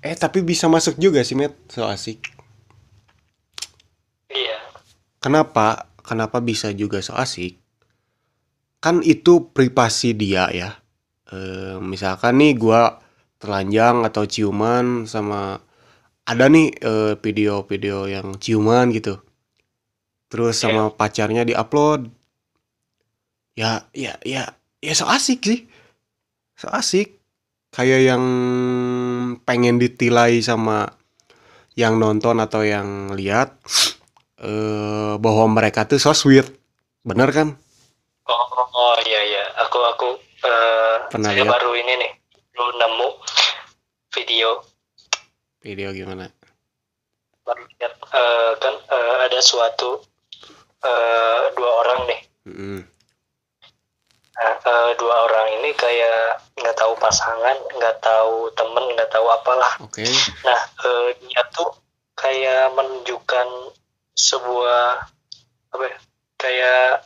[0.00, 1.52] Eh tapi bisa masuk juga sih met.
[1.68, 2.24] So asik.
[4.32, 4.58] Iya.
[5.20, 5.92] Kenapa?
[6.00, 7.60] Kenapa bisa juga so asik?
[8.80, 10.80] Kan itu privasi dia ya.
[11.28, 12.96] Eh, misalkan nih gua
[13.36, 15.60] telanjang atau ciuman sama
[16.30, 19.18] ada nih eh, video-video yang ciuman gitu.
[20.30, 22.06] Terus sama pacarnya diupload.
[23.58, 25.66] Ya ya ya ya so asik sih.
[26.54, 27.18] So asik.
[27.74, 28.24] Kayak yang
[29.42, 30.94] pengen ditilai sama
[31.74, 33.58] yang nonton atau yang lihat
[34.46, 36.46] eh bahwa mereka tuh so sweet.
[37.02, 37.58] Bener kan?
[38.30, 39.44] Oh, oh iya iya.
[39.66, 40.08] Aku aku
[41.10, 41.52] Pernah saya lihat?
[41.58, 42.12] baru ini nih
[42.54, 43.08] lu nemu
[44.14, 44.62] video
[45.60, 46.28] video gimana
[47.44, 50.00] baru lihat eh, kan eh, ada suatu
[50.84, 52.20] eh, dua orang nih.
[54.40, 59.72] Nah, eh, dua orang ini kayak nggak tahu pasangan, nggak tahu temen, nggak tahu apalah.
[59.84, 60.04] oke
[60.46, 61.76] Nah, eh, dia tuh
[62.16, 63.48] kayak menunjukkan
[64.16, 65.04] sebuah
[65.76, 65.98] apa ya?
[66.40, 67.04] Kayak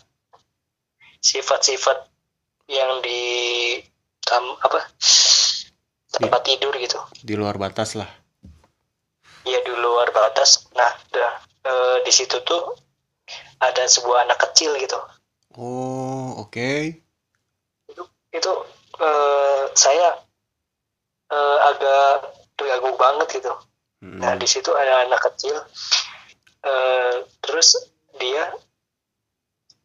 [1.19, 2.07] sifat-sifat
[2.71, 3.23] yang di
[4.23, 4.89] kam- apa
[6.15, 7.01] tempat tidur gitu.
[7.27, 8.24] di luar batas lah
[9.45, 10.67] Ya di luar batas.
[10.73, 11.33] Nah, dah,
[11.65, 12.77] eh, di situ tuh
[13.61, 14.99] ada sebuah anak kecil gitu.
[15.55, 16.99] oh oke
[18.35, 18.53] itu
[18.99, 20.09] eh, saya
[21.31, 23.55] eh, agak terganggu banget gitu.
[24.03, 24.19] Mm-mm.
[24.19, 25.55] Nah di situ ada anak kecil,
[26.67, 27.79] eh, terus
[28.19, 28.51] dia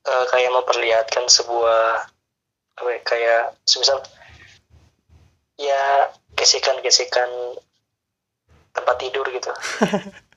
[0.10, 2.10] eh, kayak memperlihatkan sebuah
[2.82, 4.01] apa ya, kayak semisal
[5.60, 7.30] ya gesekan-gesekan
[8.80, 9.51] tempat tidur gitu.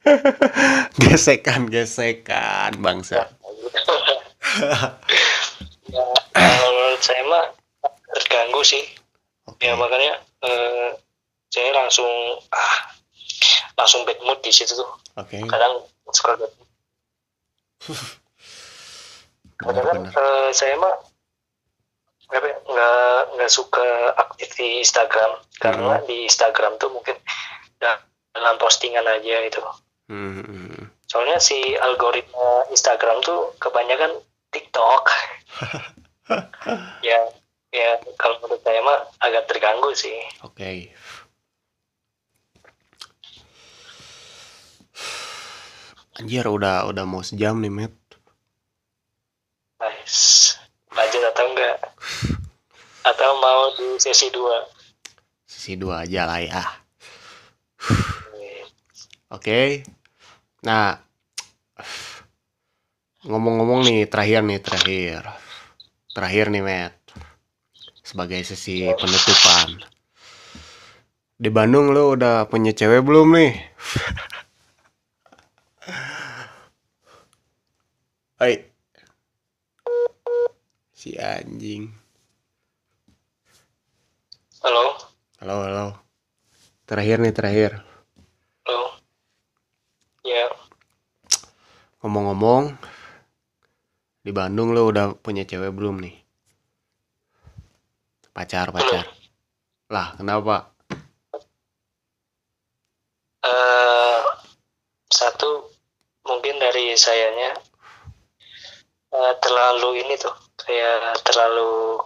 [1.06, 3.26] gesekan gesekan bangsa ya,
[6.34, 7.44] kalau menurut saya mah
[8.18, 8.82] terganggu sih.
[9.46, 10.98] oke Ya makanya eh,
[11.54, 12.10] saya langsung
[12.50, 12.74] ah
[13.78, 14.90] langsung bad mood di situ tuh.
[15.16, 16.70] oke kadang suka bad mood.
[19.62, 20.94] kadang kan benar-benar eh, saya mah
[22.32, 27.14] ya, nggak nggak suka aktif di Instagram karena di Instagram tuh mungkin
[27.78, 28.00] ya,
[28.32, 29.62] dalam postingan aja itu
[30.12, 34.20] Hmm, soalnya si algoritma Instagram tuh kebanyakan
[34.52, 35.04] TikTok.
[37.04, 37.18] Ya
[37.74, 40.16] ya kalau menurut saya mah agak terganggu sih.
[40.40, 40.92] Oke.
[46.16, 47.94] Anjir udah udah mau sejam nih met.
[49.80, 50.56] Nice.
[50.92, 51.76] Lanjut atau enggak?
[53.04, 54.82] Atau mau di sesi 2
[55.62, 56.64] sisi dua aja lah ya
[59.32, 59.80] Oke.
[60.68, 60.92] Nah,
[63.24, 65.24] ngomong-ngomong nih terakhir nih terakhir.
[66.12, 66.92] Terakhir nih, Matt.
[68.04, 69.88] Sebagai sesi penutupan.
[71.40, 73.56] Di Bandung lu udah punya cewek belum nih?
[78.44, 78.68] Hai.
[80.92, 81.88] Si anjing.
[84.60, 85.00] halo
[85.40, 85.96] Halo, halo.
[86.84, 87.91] Terakhir nih, terakhir.
[90.22, 90.46] Halo ya
[91.98, 92.78] Ngomong-ngomong,
[94.22, 96.14] di Bandung lo udah punya cewek belum nih?
[98.30, 99.06] Pacar, pacar.
[99.90, 100.70] Lah, kenapa?
[103.42, 104.18] eh
[105.10, 105.66] satu
[106.22, 107.58] mungkin dari sayanya
[109.10, 111.98] eh, terlalu ini tuh kayak terlalu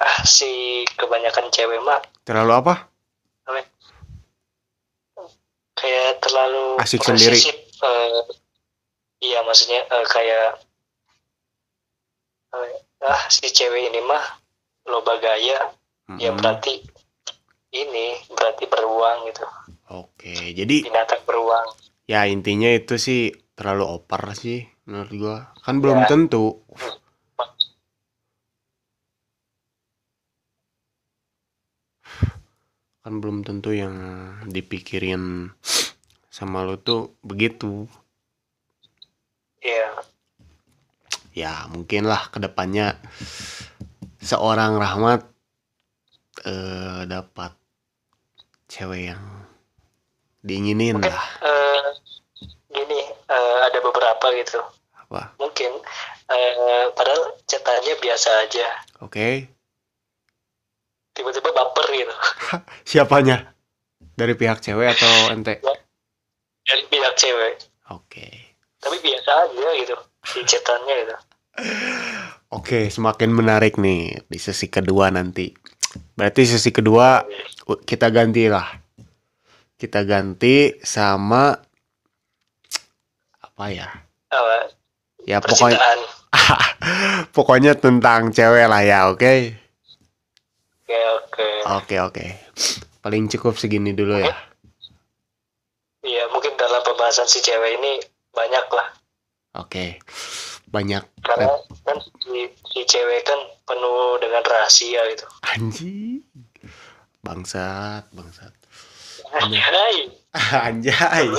[0.00, 2.89] ah si kebanyakan cewek mah Terlalu apa?
[5.80, 7.40] Kayak terlalu Asik sendiri.
[7.80, 8.20] eh,
[9.20, 10.60] iya maksudnya eh, kayak
[12.50, 12.76] ya,
[13.06, 14.20] ah si cewek ini mah
[14.84, 15.56] loba gaya
[16.18, 16.36] ya Mm-mm.
[16.36, 16.82] berarti
[17.72, 19.46] ini berarti beruang gitu
[19.90, 21.66] Oke, jadi binatang beruang
[22.06, 25.36] ya intinya itu sih terlalu over sih menurut gua.
[25.60, 26.08] Kan belum Ya.
[26.08, 26.62] tentu.
[33.10, 33.98] Kan belum tentu yang
[34.46, 35.50] dipikirin
[36.30, 37.90] sama lu tuh begitu.
[39.58, 39.98] ya
[41.34, 42.94] Ya mungkin lah ke depannya
[44.22, 45.26] seorang Rahmat
[46.46, 47.50] eh, dapat
[48.70, 49.24] cewek yang
[50.46, 51.26] diinginin mungkin lah.
[51.42, 51.82] eh,
[52.70, 54.62] gini eh, ada beberapa gitu
[54.94, 55.34] Apa?
[55.34, 55.82] mungkin
[56.30, 58.68] eh, padahal catatannya biasa aja
[59.02, 59.50] Oke.
[61.20, 62.14] Tiba-tiba baper gitu
[62.82, 63.52] Siapanya?
[64.16, 65.60] Dari pihak cewek atau ente?
[66.60, 67.54] dari pihak cewek
[67.90, 68.26] Oke.
[68.78, 69.96] tapi biasa aja gitu
[70.32, 71.16] di chatannya gitu
[72.50, 75.54] Oke, semakin menarik nih di sesi kedua nanti.
[76.18, 77.22] Berarti sesi kedua
[77.64, 78.66] u- kita ganti lah.
[79.78, 81.54] Kita ganti sama
[83.38, 83.86] apa ya?
[84.30, 84.66] apa
[85.22, 85.78] Ya pokoknya
[87.36, 89.54] pokoknya tentang cewek lah ya, oke?
[90.90, 92.26] Oke oke Oke, oke.
[93.00, 94.34] Paling cukup segini dulu ya.
[96.00, 98.00] iya mungkin dalam pembahasan si cewek ini
[98.32, 98.88] banyak lah
[99.56, 99.98] Oke.
[100.70, 101.50] Banyak karena
[101.82, 106.22] kan si, si cewek kan penuh dengan rahasia gitu anjing.
[107.20, 108.54] Bangsat, bangsat.
[109.30, 110.10] Anjay.
[110.66, 111.26] Anjay.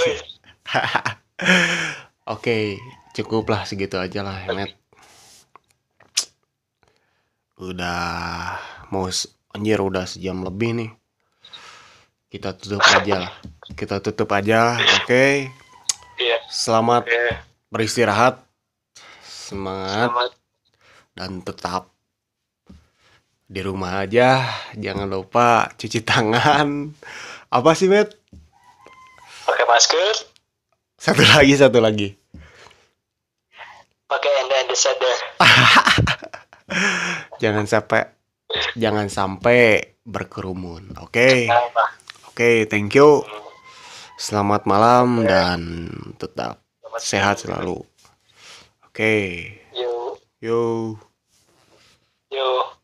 [2.33, 2.77] Oke,
[3.11, 4.77] cukuplah segitu aja lah, Met.
[7.57, 8.55] Udah
[8.93, 9.09] mau
[9.55, 10.91] anjir udah sejam lebih nih.
[12.31, 13.31] Kita tutup aja lah.
[13.75, 15.51] Kita tutup aja, oke.
[16.15, 16.37] Iya.
[16.47, 17.03] Selamat
[17.67, 18.39] beristirahat.
[19.23, 20.31] Semangat Selamat.
[21.11, 21.91] dan tetap
[23.51, 24.47] di rumah aja.
[24.79, 26.95] Jangan lupa cuci tangan.
[27.51, 28.15] Apa sih, Met?
[29.43, 30.31] Pakai masker,
[30.95, 32.15] Satu lagi, satu lagi.
[34.07, 35.19] pakai hand sanitizer.
[37.43, 38.20] jangan sampai
[38.75, 41.31] jangan sampai berkerumun oke?
[41.47, 41.91] Nah,
[42.31, 43.25] oke thank you.
[44.21, 45.89] Selamat malam dan
[46.21, 47.81] tetap selamat sehat selalu.
[48.85, 49.15] Oke.
[49.73, 50.93] Yuk, yo.
[52.29, 52.80] Yuk.